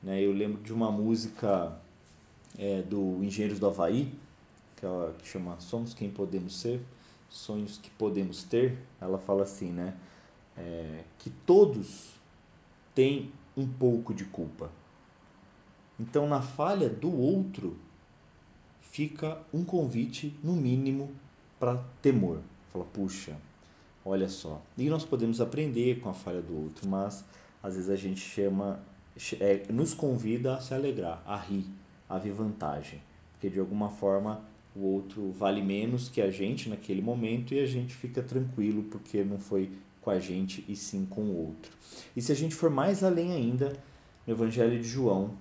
Né? 0.04 0.22
Eu 0.22 0.34
lembro 0.34 0.62
de 0.62 0.74
uma 0.74 0.92
música 0.92 1.72
é, 2.58 2.82
do 2.82 3.24
Engenheiros 3.24 3.60
do 3.60 3.68
Havaí, 3.68 4.14
que, 4.76 4.86
ela, 4.86 5.16
que 5.18 5.28
chama 5.28 5.58
Somos 5.62 5.94
Quem 5.94 6.10
Podemos 6.10 6.60
Ser, 6.60 6.82
Sonhos 7.30 7.78
que 7.78 7.90
Podemos 7.90 8.44
Ter. 8.44 8.78
Ela 9.00 9.18
fala 9.18 9.44
assim, 9.44 9.72
né? 9.72 9.94
É, 10.58 11.04
que 11.20 11.30
todos 11.30 12.14
tem 12.96 13.32
um 13.56 13.68
pouco 13.68 14.14
de 14.14 14.26
culpa. 14.26 14.72
Então, 16.00 16.28
na 16.28 16.42
falha 16.42 16.90
do 16.90 17.12
outro, 17.12 17.78
fica 18.82 19.40
um 19.54 19.64
convite, 19.64 20.38
no 20.44 20.54
mínimo, 20.54 21.12
para 21.60 21.84
temor. 22.02 22.40
Fala, 22.72 22.86
puxa, 22.86 23.36
olha 24.06 24.30
só. 24.30 24.62
E 24.78 24.90
nós 24.90 25.04
podemos 25.04 25.42
aprender 25.42 26.00
com 26.00 26.10
a 26.10 26.14
falha 26.14 26.42
do 26.42 26.56
outro, 26.56 26.88
mas 26.88 27.26
às 27.62 27.76
vezes 27.76 27.90
a 27.90 27.96
gente 27.96 28.20
chama, 28.20 28.80
é, 29.40 29.72
nos 29.72 29.94
convida 29.94 30.56
a 30.56 30.62
se 30.62 30.74
alegrar, 30.74 31.22
a 31.26 31.36
rir, 31.36 31.66
a 32.08 32.18
ver 32.18 32.32
vantagem. 32.32 33.02
Porque 33.34 33.50
de 33.50 33.60
alguma 33.60 33.90
forma 33.90 34.42
o 34.78 34.84
outro 34.84 35.32
vale 35.32 35.62
menos 35.62 36.08
que 36.08 36.22
a 36.22 36.30
gente 36.30 36.70
naquele 36.70 37.02
momento 37.02 37.54
e 37.54 37.60
a 37.60 37.66
gente 37.66 37.96
fica 37.96 38.22
tranquilo 38.22 38.84
porque 38.84 39.24
não 39.24 39.40
foi 39.40 39.72
com 40.02 40.12
a 40.12 40.20
gente 40.20 40.64
e 40.68 40.76
sim 40.76 41.06
com 41.06 41.22
o 41.22 41.48
outro. 41.48 41.72
E 42.16 42.22
se 42.22 42.32
a 42.32 42.36
gente 42.36 42.54
for 42.54 42.70
mais 42.70 43.04
além 43.04 43.34
ainda, 43.34 43.74
no 44.26 44.34
Evangelho 44.34 44.80
de 44.80 44.88
João, 44.88 45.36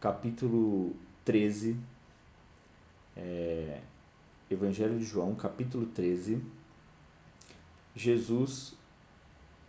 capítulo 0.00 0.96
13, 1.24 1.76
é, 3.14 3.80
Evangelho 4.50 4.98
de 4.98 5.04
João, 5.04 5.34
capítulo 5.34 5.86
13, 5.86 6.40
Jesus, 7.94 8.74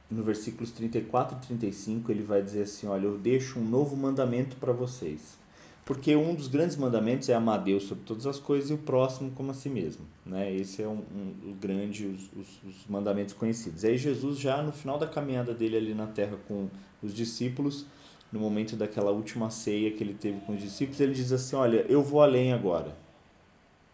no 0.10 0.24
versículos 0.24 0.72
34 0.72 1.38
e 1.38 1.48
35, 1.48 2.12
ele 2.12 2.24
vai 2.24 2.42
dizer 2.42 2.64
assim: 2.64 2.88
Olha, 2.88 3.06
eu 3.06 3.18
deixo 3.18 3.60
um 3.60 3.64
novo 3.64 3.96
mandamento 3.96 4.56
para 4.56 4.72
vocês 4.72 5.45
porque 5.86 6.16
um 6.16 6.34
dos 6.34 6.48
grandes 6.48 6.76
mandamentos 6.76 7.30
é 7.30 7.36
amar 7.36 7.64
Deus 7.64 7.84
sobre 7.84 8.04
todas 8.04 8.26
as 8.26 8.40
coisas 8.40 8.72
e 8.72 8.74
o 8.74 8.78
próximo 8.80 9.30
como 9.32 9.52
a 9.52 9.54
si 9.54 9.70
mesmo. 9.70 10.04
Né? 10.26 10.52
Esse 10.52 10.82
é 10.82 10.88
um, 10.88 11.04
um, 11.16 11.50
um 11.50 11.54
grande, 11.62 12.08
os, 12.08 12.24
os, 12.34 12.64
os, 12.64 12.88
mandamentos 12.90 13.36
conhecidos. 13.36 13.86
Aí 13.86 13.96
Jesus 13.96 14.40
já 14.40 14.64
no 14.64 14.72
final 14.72 14.98
da 14.98 15.06
caminhada 15.06 15.54
dele 15.54 15.78
ali 15.78 15.94
na 15.94 16.08
terra 16.08 16.38
com 16.48 16.68
os 17.04 17.14
discípulos, 17.14 17.86
no 18.32 18.40
momento 18.40 18.76
daquela 18.76 19.12
última 19.12 19.52
ceia 19.52 19.92
que 19.92 20.04
ele 20.04 20.16
teve 20.16 20.40
com 20.42 20.56
os 20.56 20.60
discípulos, 20.60 21.00
ele 21.00 21.14
diz 21.14 21.32
assim, 21.32 21.56
olha, 21.56 21.86
eu 21.88 22.02
vou 22.02 22.20
além 22.20 22.52
agora. 22.52 22.98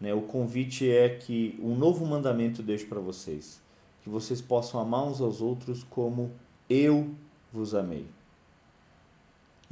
Né? 0.00 0.14
O 0.14 0.22
convite 0.22 0.90
é 0.90 1.10
que 1.10 1.60
um 1.62 1.76
novo 1.76 2.06
mandamento 2.06 2.62
deixo 2.62 2.86
para 2.86 3.00
vocês, 3.00 3.60
que 4.02 4.08
vocês 4.08 4.40
possam 4.40 4.80
amar 4.80 5.04
uns 5.04 5.20
aos 5.20 5.42
outros 5.42 5.84
como 5.84 6.32
eu 6.70 7.10
vos 7.52 7.74
amei. 7.74 8.06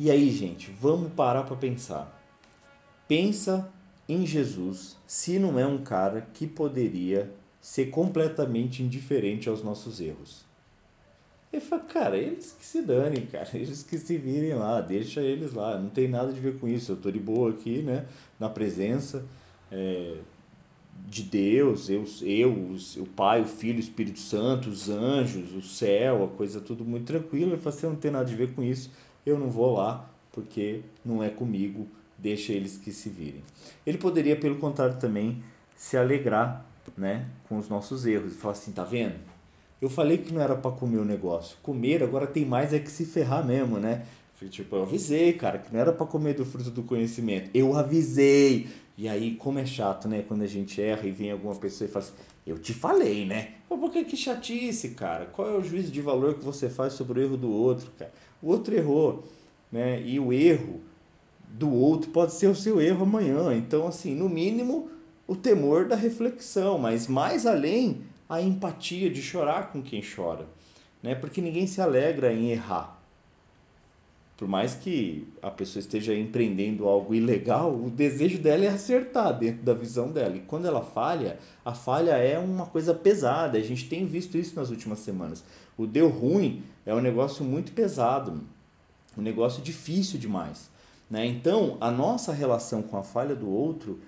E 0.03 0.11
aí, 0.11 0.31
gente, 0.31 0.71
vamos 0.81 1.13
parar 1.13 1.43
para 1.43 1.55
pensar. 1.57 2.19
Pensa 3.07 3.71
em 4.09 4.25
Jesus 4.25 4.97
se 5.07 5.39
não 5.39 5.59
é 5.59 5.67
um 5.67 5.77
cara 5.77 6.27
que 6.33 6.47
poderia 6.47 7.31
ser 7.61 7.91
completamente 7.91 8.83
indiferente 8.83 9.47
aos 9.47 9.63
nossos 9.63 10.01
erros. 10.01 10.47
Ele 11.53 11.61
fala, 11.61 11.83
cara, 11.83 12.17
eles 12.17 12.57
que 12.59 12.65
se 12.65 12.81
danem, 12.81 13.27
cara, 13.27 13.51
eles 13.53 13.83
que 13.83 13.99
se 13.99 14.17
virem 14.17 14.55
lá, 14.55 14.81
deixa 14.81 15.21
eles 15.21 15.53
lá, 15.53 15.79
não 15.79 15.91
tem 15.91 16.09
nada 16.09 16.33
de 16.33 16.41
ver 16.41 16.59
com 16.59 16.67
isso, 16.67 16.93
eu 16.93 16.97
tô 16.97 17.11
de 17.11 17.19
boa 17.19 17.51
aqui, 17.51 17.83
né, 17.83 18.07
na 18.39 18.49
presença 18.49 19.27
é, 19.71 20.15
de 21.07 21.25
Deus, 21.25 21.91
eu, 21.91 22.05
eu 22.23 22.53
o 22.97 23.07
Pai, 23.07 23.43
o 23.43 23.47
Filho, 23.47 23.77
o 23.77 23.81
Espírito 23.81 24.19
Santo, 24.19 24.71
os 24.71 24.89
anjos, 24.89 25.55
o 25.55 25.61
céu, 25.61 26.25
a 26.25 26.29
coisa 26.29 26.59
tudo 26.59 26.87
muito 26.87 27.05
tranquila, 27.05 27.53
ele 27.53 27.61
fala, 27.61 27.77
você 27.77 27.87
não 27.87 27.97
tem 27.97 28.11
nada 28.11 28.25
de 28.25 28.35
ver 28.35 28.55
com 28.55 28.63
isso, 28.63 28.91
eu 29.25 29.39
não 29.39 29.51
vou 29.51 29.75
lá 29.75 30.09
porque 30.33 30.83
não 31.05 31.23
é 31.23 31.29
comigo, 31.29 31.87
deixa 32.17 32.53
eles 32.53 32.77
que 32.77 32.93
se 32.93 33.09
virem. 33.09 33.43
Ele 33.87 33.99
poderia, 33.99 34.37
pelo 34.37 34.57
contrário, 34.57 34.99
também 34.99 35.43
se 35.77 35.97
alegrar 35.97 36.65
né, 36.97 37.27
com 37.49 37.59
os 37.59 37.69
nossos 37.69 38.07
erros 38.07 38.33
e 38.33 38.37
falar 38.37 38.53
assim: 38.53 38.73
tá 38.73 38.85
vendo? 38.85 39.17
Eu 39.81 39.89
falei 39.89 40.19
que 40.19 40.33
não 40.33 40.43
era 40.43 40.55
para 40.55 40.71
comer 40.71 40.99
o 40.99 41.05
negócio. 41.05 41.57
Comer 41.63 42.03
agora 42.03 42.27
tem 42.27 42.45
mais 42.45 42.75
é 42.75 42.79
que 42.79 42.91
se 42.91 43.07
ferrar 43.07 43.45
mesmo, 43.45 43.79
né? 43.79 44.05
Tipo, 44.49 44.77
eu 44.77 44.83
avisei, 44.83 45.33
cara, 45.33 45.59
que 45.59 45.73
não 45.73 45.81
era 45.81 45.93
para 45.93 46.07
comer 46.07 46.35
do 46.35 46.45
fruto 46.45 46.71
do 46.71 46.83
conhecimento. 46.83 47.51
Eu 47.53 47.77
avisei. 47.77 48.69
E 48.97 49.09
aí, 49.09 49.35
como 49.35 49.59
é 49.59 49.67
chato, 49.67 50.09
né? 50.09 50.25
Quando 50.27 50.43
a 50.43 50.47
gente 50.47 50.81
erra 50.81 51.07
e 51.07 51.11
vem 51.11 51.31
alguma 51.31 51.55
pessoa 51.55 51.89
e 51.89 51.91
fala 51.91 52.05
assim, 52.05 52.15
eu 52.47 52.59
te 52.59 52.73
falei, 52.73 53.25
né? 53.27 53.55
Pô, 53.69 53.79
por 53.79 53.91
que 53.91 54.05
que 54.05 54.17
chatice, 54.17 54.91
cara? 54.91 55.27
Qual 55.27 55.49
é 55.49 55.53
o 55.53 55.63
juízo 55.63 55.91
de 55.91 56.01
valor 56.01 56.35
que 56.35 56.45
você 56.45 56.69
faz 56.69 56.95
sobre 56.95 57.21
o 57.21 57.23
erro 57.23 57.37
do 57.37 57.51
outro, 57.51 57.91
cara? 57.99 58.13
O 58.43 58.49
outro 58.49 58.75
errou 58.75 59.25
né? 59.71 60.03
E 60.03 60.19
o 60.19 60.33
erro 60.33 60.81
do 61.49 61.73
outro 61.73 62.11
pode 62.11 62.33
ser 62.33 62.49
o 62.49 62.55
seu 62.55 62.81
erro 62.81 63.05
amanhã. 63.05 63.55
Então, 63.55 63.87
assim, 63.87 64.15
no 64.15 64.29
mínimo, 64.29 64.91
o 65.27 65.37
temor 65.37 65.87
da 65.87 65.97
reflexão, 65.97 66.79
mas 66.79 67.07
mais 67.07 67.47
além, 67.47 68.03
a 68.29 68.41
empatia, 68.41 69.11
de 69.11 69.23
chorar 69.23 69.73
com 69.73 69.83
quem 69.83 70.03
chora, 70.03 70.47
né? 71.03 71.15
Porque 71.15 71.41
ninguém 71.41 71.67
se 71.67 71.81
alegra 71.81 72.33
em 72.33 72.51
errar. 72.51 73.00
Por 74.41 74.49
mais 74.49 74.75
que 74.75 75.29
a 75.43 75.51
pessoa 75.51 75.81
esteja 75.81 76.15
empreendendo 76.15 76.89
algo 76.89 77.15
ilegal, 77.15 77.75
o 77.75 77.91
desejo 77.91 78.39
dela 78.39 78.65
é 78.65 78.69
acertar 78.69 79.39
dentro 79.39 79.63
da 79.63 79.75
visão 79.75 80.11
dela. 80.11 80.35
E 80.35 80.41
quando 80.41 80.65
ela 80.65 80.81
falha, 80.81 81.39
a 81.63 81.75
falha 81.75 82.13
é 82.13 82.39
uma 82.39 82.65
coisa 82.65 82.95
pesada. 82.95 83.59
A 83.59 83.61
gente 83.61 83.87
tem 83.87 84.07
visto 84.07 84.39
isso 84.39 84.57
nas 84.57 84.71
últimas 84.71 85.01
semanas. 85.01 85.45
O 85.77 85.87
deu 85.87 86.09
ruim 86.09 86.63
é 86.87 86.95
um 86.95 87.03
negócio 87.03 87.45
muito 87.45 87.73
pesado, 87.73 88.41
um 89.15 89.21
negócio 89.21 89.63
difícil 89.63 90.19
demais. 90.19 90.71
Né? 91.11 91.27
Então, 91.27 91.77
a 91.79 91.91
nossa 91.91 92.33
relação 92.33 92.81
com 92.81 92.97
a 92.97 93.03
falha 93.03 93.35
do 93.35 93.51
outro, 93.51 94.01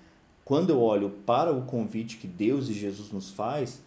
quando 0.43 0.71
eu 0.71 0.81
olho 0.81 1.11
para 1.27 1.53
o 1.53 1.61
convite 1.61 2.17
que 2.17 2.25
Deus 2.25 2.69
e 2.69 2.73
Jesus 2.73 3.11
nos 3.11 3.29
faz, 3.29 3.83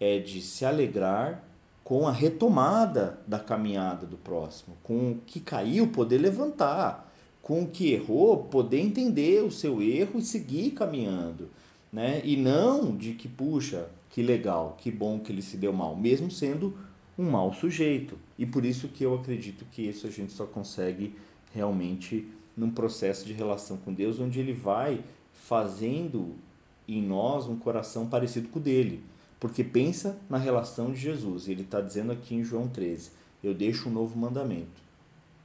é 0.00 0.18
de 0.18 0.40
se 0.40 0.64
alegrar 0.64 1.44
com 1.84 2.06
a 2.06 2.12
retomada 2.12 3.18
da 3.26 3.38
caminhada 3.38 4.06
do 4.06 4.16
próximo, 4.16 4.76
com 4.82 5.12
o 5.12 5.18
que 5.26 5.40
caiu 5.40 5.88
poder 5.88 6.18
levantar, 6.18 7.12
com 7.42 7.62
o 7.62 7.66
que 7.66 7.92
errou 7.92 8.44
poder 8.44 8.78
entender 8.78 9.42
o 9.42 9.50
seu 9.50 9.82
erro 9.82 10.18
e 10.18 10.22
seguir 10.22 10.70
caminhando, 10.72 11.48
né? 11.92 12.20
E 12.24 12.36
não 12.36 12.96
de 12.96 13.14
que 13.14 13.28
puxa, 13.28 13.88
que 14.10 14.22
legal, 14.22 14.76
que 14.78 14.90
bom 14.90 15.18
que 15.18 15.32
ele 15.32 15.42
se 15.42 15.56
deu 15.56 15.72
mal, 15.72 15.96
mesmo 15.96 16.30
sendo 16.30 16.76
um 17.18 17.30
mau 17.30 17.52
sujeito. 17.52 18.18
E 18.38 18.46
por 18.46 18.64
isso 18.64 18.88
que 18.88 19.04
eu 19.04 19.14
acredito 19.14 19.64
que 19.70 19.82
isso 19.82 20.06
a 20.06 20.10
gente 20.10 20.32
só 20.32 20.46
consegue 20.46 21.14
realmente 21.52 22.26
num 22.56 22.70
processo 22.70 23.24
de 23.26 23.32
relação 23.32 23.76
com 23.76 23.92
Deus, 23.92 24.20
onde 24.20 24.38
ele 24.38 24.52
vai 24.52 25.02
fazendo 25.32 26.34
em 26.86 27.02
nós 27.02 27.46
um 27.46 27.56
coração 27.56 28.06
parecido 28.06 28.48
com 28.48 28.58
o 28.58 28.62
dele. 28.62 29.02
Porque 29.40 29.64
pensa 29.64 30.18
na 30.28 30.36
relação 30.36 30.92
de 30.92 31.00
Jesus. 31.00 31.48
Ele 31.48 31.62
está 31.62 31.80
dizendo 31.80 32.12
aqui 32.12 32.34
em 32.34 32.44
João 32.44 32.68
13: 32.68 33.10
Eu 33.42 33.54
deixo 33.54 33.88
um 33.88 33.92
novo 33.92 34.16
mandamento, 34.16 34.82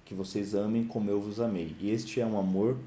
que 0.03 0.13
vocês 0.13 0.53
amem 0.53 0.83
como 0.83 1.09
eu 1.09 1.19
vos 1.21 1.39
amei. 1.39 1.73
E 1.79 1.89
este 1.89 2.19
é 2.19 2.25
um 2.25 2.37
amor 2.37 2.77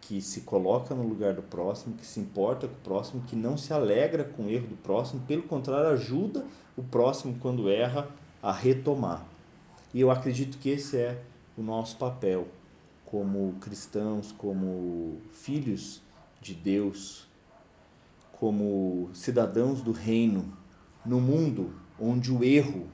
que 0.00 0.20
se 0.20 0.42
coloca 0.42 0.94
no 0.94 1.06
lugar 1.06 1.34
do 1.34 1.42
próximo, 1.42 1.96
que 1.96 2.06
se 2.06 2.20
importa 2.20 2.68
com 2.68 2.74
o 2.74 2.78
próximo, 2.78 3.22
que 3.22 3.34
não 3.34 3.56
se 3.56 3.72
alegra 3.72 4.24
com 4.24 4.44
o 4.44 4.50
erro 4.50 4.66
do 4.68 4.76
próximo, 4.76 5.22
pelo 5.22 5.42
contrário, 5.42 5.88
ajuda 5.90 6.44
o 6.76 6.82
próximo 6.82 7.36
quando 7.40 7.70
erra 7.70 8.08
a 8.42 8.52
retomar. 8.52 9.26
E 9.92 10.00
eu 10.00 10.10
acredito 10.10 10.58
que 10.58 10.68
esse 10.68 10.96
é 10.96 11.22
o 11.56 11.62
nosso 11.62 11.96
papel 11.96 12.46
como 13.04 13.54
cristãos, 13.60 14.32
como 14.32 15.20
filhos 15.32 16.00
de 16.40 16.54
Deus, 16.54 17.25
como 18.38 19.10
cidadãos 19.14 19.80
do 19.80 19.92
reino, 19.92 20.52
no 21.04 21.20
mundo 21.20 21.72
onde 21.98 22.32
o 22.32 22.44
erro 22.44 22.86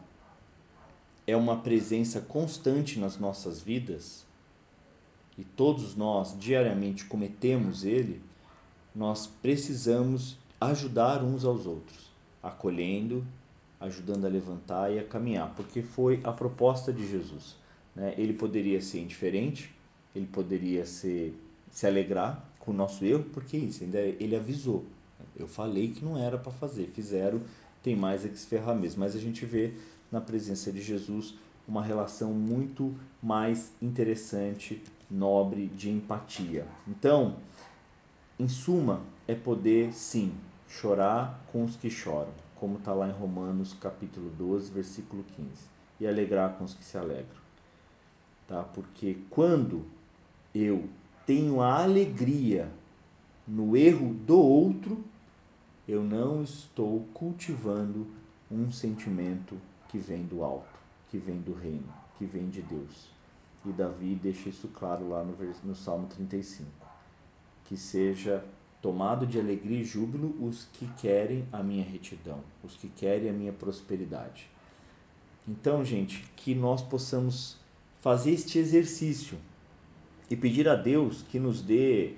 é 1.27 1.37
uma 1.37 1.59
presença 1.59 2.21
constante 2.21 2.99
nas 2.99 3.19
nossas 3.19 3.61
vidas, 3.61 4.25
e 5.37 5.45
todos 5.45 5.97
nós 5.97 6.37
diariamente 6.39 7.05
cometemos 7.05 7.85
ele, 7.85 8.23
nós 8.95 9.27
precisamos 9.27 10.37
ajudar 10.61 11.23
uns 11.23 11.45
aos 11.45 11.67
outros, 11.67 12.11
acolhendo, 12.43 13.27
ajudando 13.81 14.27
a 14.27 14.29
levantar 14.29 14.93
e 14.93 14.99
a 14.99 15.05
caminhar, 15.05 15.55
porque 15.57 15.83
foi 15.83 16.21
a 16.23 16.31
proposta 16.31 16.93
de 16.93 17.09
Jesus. 17.09 17.57
Né? 17.97 18.15
Ele 18.17 18.35
poderia 18.35 18.81
ser 18.81 19.01
indiferente, 19.01 19.75
ele 20.15 20.27
poderia 20.27 20.85
ser, 20.85 21.35
se 21.71 21.87
alegrar 21.87 22.45
com 22.61 22.71
o 22.71 22.75
nosso 22.75 23.05
erro, 23.05 23.25
porque 23.33 23.57
isso, 23.57 23.83
ainda 23.83 23.99
ele 23.99 24.37
avisou. 24.37 24.85
Eu 25.37 25.49
falei 25.49 25.89
que 25.89 26.05
não 26.05 26.19
era 26.19 26.39
para 26.39 26.53
fazer, 26.53 26.87
fizeram, 26.89 27.41
tem 27.83 27.97
mais 27.97 28.25
é 28.25 28.29
que 28.29 28.39
se 28.39 28.47
ferrar 28.47 28.77
mesmo. 28.77 29.01
Mas 29.01 29.17
a 29.17 29.19
gente 29.19 29.45
vê 29.45 29.75
na 30.11 30.21
presença 30.21 30.71
de 30.71 30.81
Jesus 30.81 31.35
uma 31.67 31.83
relação 31.83 32.33
muito 32.33 32.95
mais 33.23 33.73
interessante, 33.81 34.83
nobre, 35.11 35.67
de 35.69 35.91
empatia. 35.91 36.67
Então, 36.87 37.37
em 38.39 38.49
suma, 38.49 39.01
é 39.27 39.35
poder 39.35 39.93
sim 39.93 40.33
chorar 40.69 41.45
com 41.53 41.65
os 41.65 41.77
que 41.77 41.91
choram, 41.91 42.33
como 42.57 42.79
está 42.79 42.93
lá 42.93 43.09
em 43.09 43.13
Romanos 43.13 43.75
capítulo 43.75 44.31
12, 44.31 44.71
versículo 44.71 45.25
15, 45.37 45.49
e 46.01 46.07
alegrar 46.07 46.55
com 46.55 46.65
os 46.65 46.75
que 46.75 46.85
se 46.85 46.97
alegram. 46.97 47.43
Tá? 48.49 48.63
Porque 48.63 49.19
quando 49.31 49.85
eu 50.55 50.89
tenho 51.27 51.61
a 51.61 51.83
alegria 51.83 52.71
no 53.47 53.77
erro 53.77 54.13
do 54.15 54.39
outro, 54.39 55.05
eu 55.87 56.03
não 56.03 56.43
estou 56.43 57.01
cultivando 57.13 58.07
um 58.51 58.71
sentimento 58.71 59.57
que 59.89 59.99
vem 59.99 60.25
do 60.25 60.45
alto, 60.45 60.79
que 61.11 61.19
vem 61.19 61.41
do 61.41 61.53
reino, 61.53 61.93
que 62.17 62.25
vem 62.25 62.49
de 62.49 62.63
Deus. 62.63 63.11
E 63.65 63.71
Davi 63.71 64.15
deixa 64.15 64.49
isso 64.49 64.69
claro 64.69 65.09
lá 65.09 65.25
no, 65.25 65.37
no 65.65 65.75
Salmo 65.75 66.07
35. 66.09 66.69
Que 67.65 67.77
seja 67.77 68.45
tomado 68.81 69.27
de 69.27 69.39
alegria 69.39 69.81
e 69.81 69.85
júbilo 69.85 70.35
os 70.45 70.67
que 70.73 70.87
querem 71.01 71.47
a 71.53 71.63
minha 71.63 71.85
retidão, 71.85 72.41
os 72.63 72.77
que 72.77 72.89
querem 72.89 73.31
a 73.31 73.33
minha 73.33 73.53
prosperidade. 73.53 74.51
Então, 75.47 75.85
gente, 75.85 76.25
que 76.37 76.55
nós 76.55 76.83
possamos 76.83 77.57
fazer 78.01 78.33
este 78.33 78.59
exercício 78.59 79.39
e 80.29 80.37
pedir 80.37 80.69
a 80.69 80.75
Deus 80.75 81.23
que 81.23 81.39
nos 81.39 81.63
dê 81.63 82.15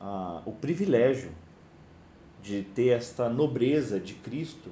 ah, 0.00 0.42
o 0.44 0.52
privilégio 0.52 1.30
de 2.42 2.62
ter 2.74 2.88
esta 2.88 3.28
nobreza 3.28 4.00
de 4.00 4.14
Cristo, 4.14 4.70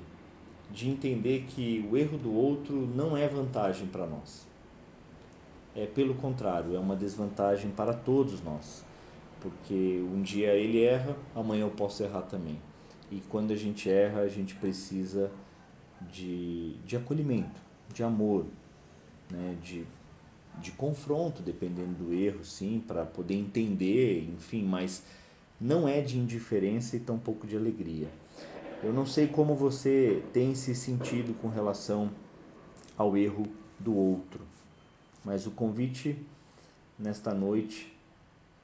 de 0.71 0.89
entender 0.89 1.45
que 1.49 1.87
o 1.91 1.97
erro 1.97 2.19
do 2.19 2.35
outro 2.35 2.75
não 2.75 3.17
é 3.17 3.29
vantagem 3.29 3.87
para 3.87 4.07
nós. 4.07 4.47
É 5.75 5.87
pelo 5.87 6.15
contrário, 6.15 6.75
é 6.75 6.79
uma 6.79 6.97
desvantagem 6.97 7.71
para 7.71 7.95
todos 7.95 8.43
nós. 8.43 8.85
Porque 9.41 10.05
um 10.13 10.21
dia 10.21 10.55
ele 10.55 10.85
erra, 10.85 11.17
amanhã 11.35 11.63
eu 11.63 11.71
posso 11.71 12.03
errar 12.03 12.23
também. 12.23 12.61
E 13.11 13.23
quando 13.29 13.53
a 13.53 13.57
gente 13.57 13.89
erra, 13.89 14.21
a 14.21 14.29
gente 14.29 14.55
precisa 14.57 15.31
de, 16.11 16.75
de 16.85 16.97
acolhimento, 16.97 17.61
de 17.93 18.03
amor, 18.03 18.47
né? 19.31 19.57
de, 19.63 19.85
de 20.59 20.73
confronto, 20.73 21.43
dependendo 21.43 22.05
do 22.05 22.13
erro, 22.13 22.45
sim, 22.45 22.83
para 22.87 23.05
poder 23.05 23.35
entender, 23.35 24.29
enfim, 24.29 24.65
mas 24.65 25.03
não 25.61 25.87
é 25.87 26.01
de 26.01 26.18
indiferença 26.18 26.96
e 26.96 27.01
tampouco 27.01 27.46
de 27.46 27.55
alegria. 27.55 28.09
Eu 28.83 28.94
não 28.94 29.05
sei 29.05 29.27
como 29.27 29.55
você 29.55 30.25
tem 30.33 30.55
se 30.55 30.75
sentido 30.75 31.38
com 31.38 31.49
relação 31.49 32.11
ao 32.96 33.14
erro 33.14 33.46
do 33.79 33.94
outro, 33.94 34.40
mas 35.23 35.46
o 35.46 35.51
convite 35.51 36.16
nesta 36.99 37.35
noite 37.35 37.94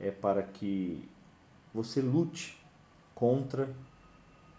é 0.00 0.10
para 0.10 0.42
que 0.42 1.06
você 1.74 2.00
lute 2.00 2.58
contra 3.14 3.74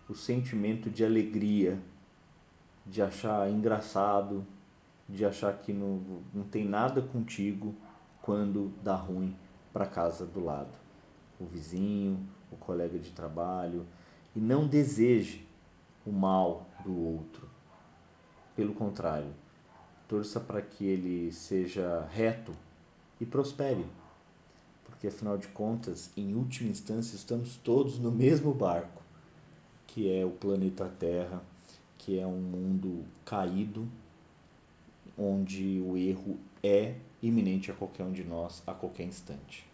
o 0.07 0.13
sentimento 0.13 0.91
de 0.91 1.03
alegria, 1.03 1.79
de 2.85 3.01
achar 3.01 3.49
engraçado, 3.49 4.45
de 5.09 5.25
achar 5.25 5.57
que 5.57 5.73
não, 5.73 6.21
não 6.33 6.43
tem 6.43 6.63
nada 6.63 7.01
contigo 7.01 7.73
quando 8.21 8.71
dá 8.83 8.95
ruim 8.95 9.35
para 9.73 9.87
casa 9.87 10.25
do 10.25 10.43
lado 10.43 10.86
o 11.39 11.45
vizinho, 11.45 12.19
o 12.51 12.55
colega 12.55 12.97
de 12.97 13.11
trabalho, 13.11 13.85
e 14.35 14.39
não 14.39 14.67
deseje 14.67 15.45
o 16.05 16.11
mal 16.11 16.67
do 16.83 16.95
outro. 16.95 17.47
Pelo 18.55 18.73
contrário, 18.73 19.33
torça 20.07 20.39
para 20.39 20.61
que 20.61 20.85
ele 20.85 21.31
seja 21.31 22.07
reto 22.11 22.51
e 23.19 23.25
prospere. 23.25 23.85
Porque 24.85 25.07
afinal 25.07 25.37
de 25.37 25.47
contas, 25.49 26.11
em 26.17 26.33
última 26.33 26.69
instância, 26.69 27.15
estamos 27.15 27.55
todos 27.57 27.99
no 27.99 28.11
mesmo 28.11 28.53
barco, 28.53 29.03
que 29.85 30.11
é 30.11 30.25
o 30.25 30.31
planeta 30.31 30.87
Terra, 30.99 31.41
que 31.97 32.19
é 32.19 32.25
um 32.25 32.39
mundo 32.39 33.03
caído, 33.25 33.87
onde 35.17 35.81
o 35.81 35.97
erro 35.97 36.37
é 36.63 36.95
iminente 37.21 37.71
a 37.71 37.73
qualquer 37.73 38.03
um 38.03 38.11
de 38.11 38.23
nós 38.23 38.61
a 38.67 38.73
qualquer 38.73 39.03
instante 39.03 39.65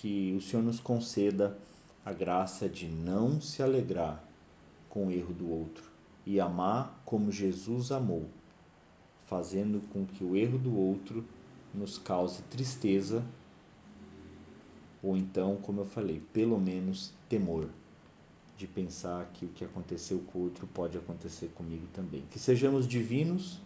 que 0.00 0.34
o 0.34 0.40
Senhor 0.40 0.62
nos 0.62 0.80
conceda 0.80 1.58
a 2.02 2.10
graça 2.10 2.66
de 2.66 2.86
não 2.86 3.38
se 3.38 3.62
alegrar 3.62 4.24
com 4.88 5.08
o 5.08 5.10
erro 5.10 5.34
do 5.34 5.50
outro 5.50 5.84
e 6.24 6.40
amar 6.40 7.02
como 7.04 7.30
Jesus 7.30 7.92
amou, 7.92 8.26
fazendo 9.26 9.86
com 9.92 10.06
que 10.06 10.24
o 10.24 10.34
erro 10.34 10.56
do 10.56 10.74
outro 10.74 11.22
nos 11.74 11.98
cause 11.98 12.40
tristeza 12.44 13.22
ou 15.02 15.18
então, 15.18 15.56
como 15.56 15.82
eu 15.82 15.84
falei, 15.84 16.22
pelo 16.32 16.58
menos 16.58 17.12
temor 17.28 17.68
de 18.56 18.66
pensar 18.66 19.30
que 19.34 19.44
o 19.44 19.48
que 19.48 19.64
aconteceu 19.64 20.18
com 20.32 20.38
o 20.38 20.42
outro 20.44 20.66
pode 20.66 20.96
acontecer 20.96 21.48
comigo 21.48 21.86
também. 21.92 22.22
Que 22.30 22.38
sejamos 22.38 22.88
divinos 22.88 23.60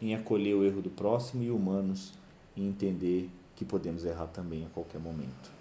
em 0.00 0.14
acolher 0.14 0.54
o 0.54 0.64
erro 0.64 0.80
do 0.80 0.90
próximo 0.90 1.42
e 1.42 1.50
humanos 1.50 2.14
em 2.56 2.66
entender 2.66 3.30
que 3.54 3.66
podemos 3.66 4.04
errar 4.04 4.28
também 4.28 4.64
a 4.64 4.68
qualquer 4.68 5.00
momento. 5.00 5.57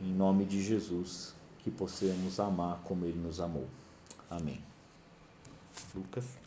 Em 0.00 0.12
nome 0.12 0.44
de 0.44 0.62
Jesus, 0.62 1.34
que 1.58 1.70
possamos 1.70 2.38
amar 2.38 2.80
como 2.84 3.04
Ele 3.04 3.18
nos 3.18 3.40
amou. 3.40 3.66
Amém. 4.30 4.62
Lucas. 5.94 6.45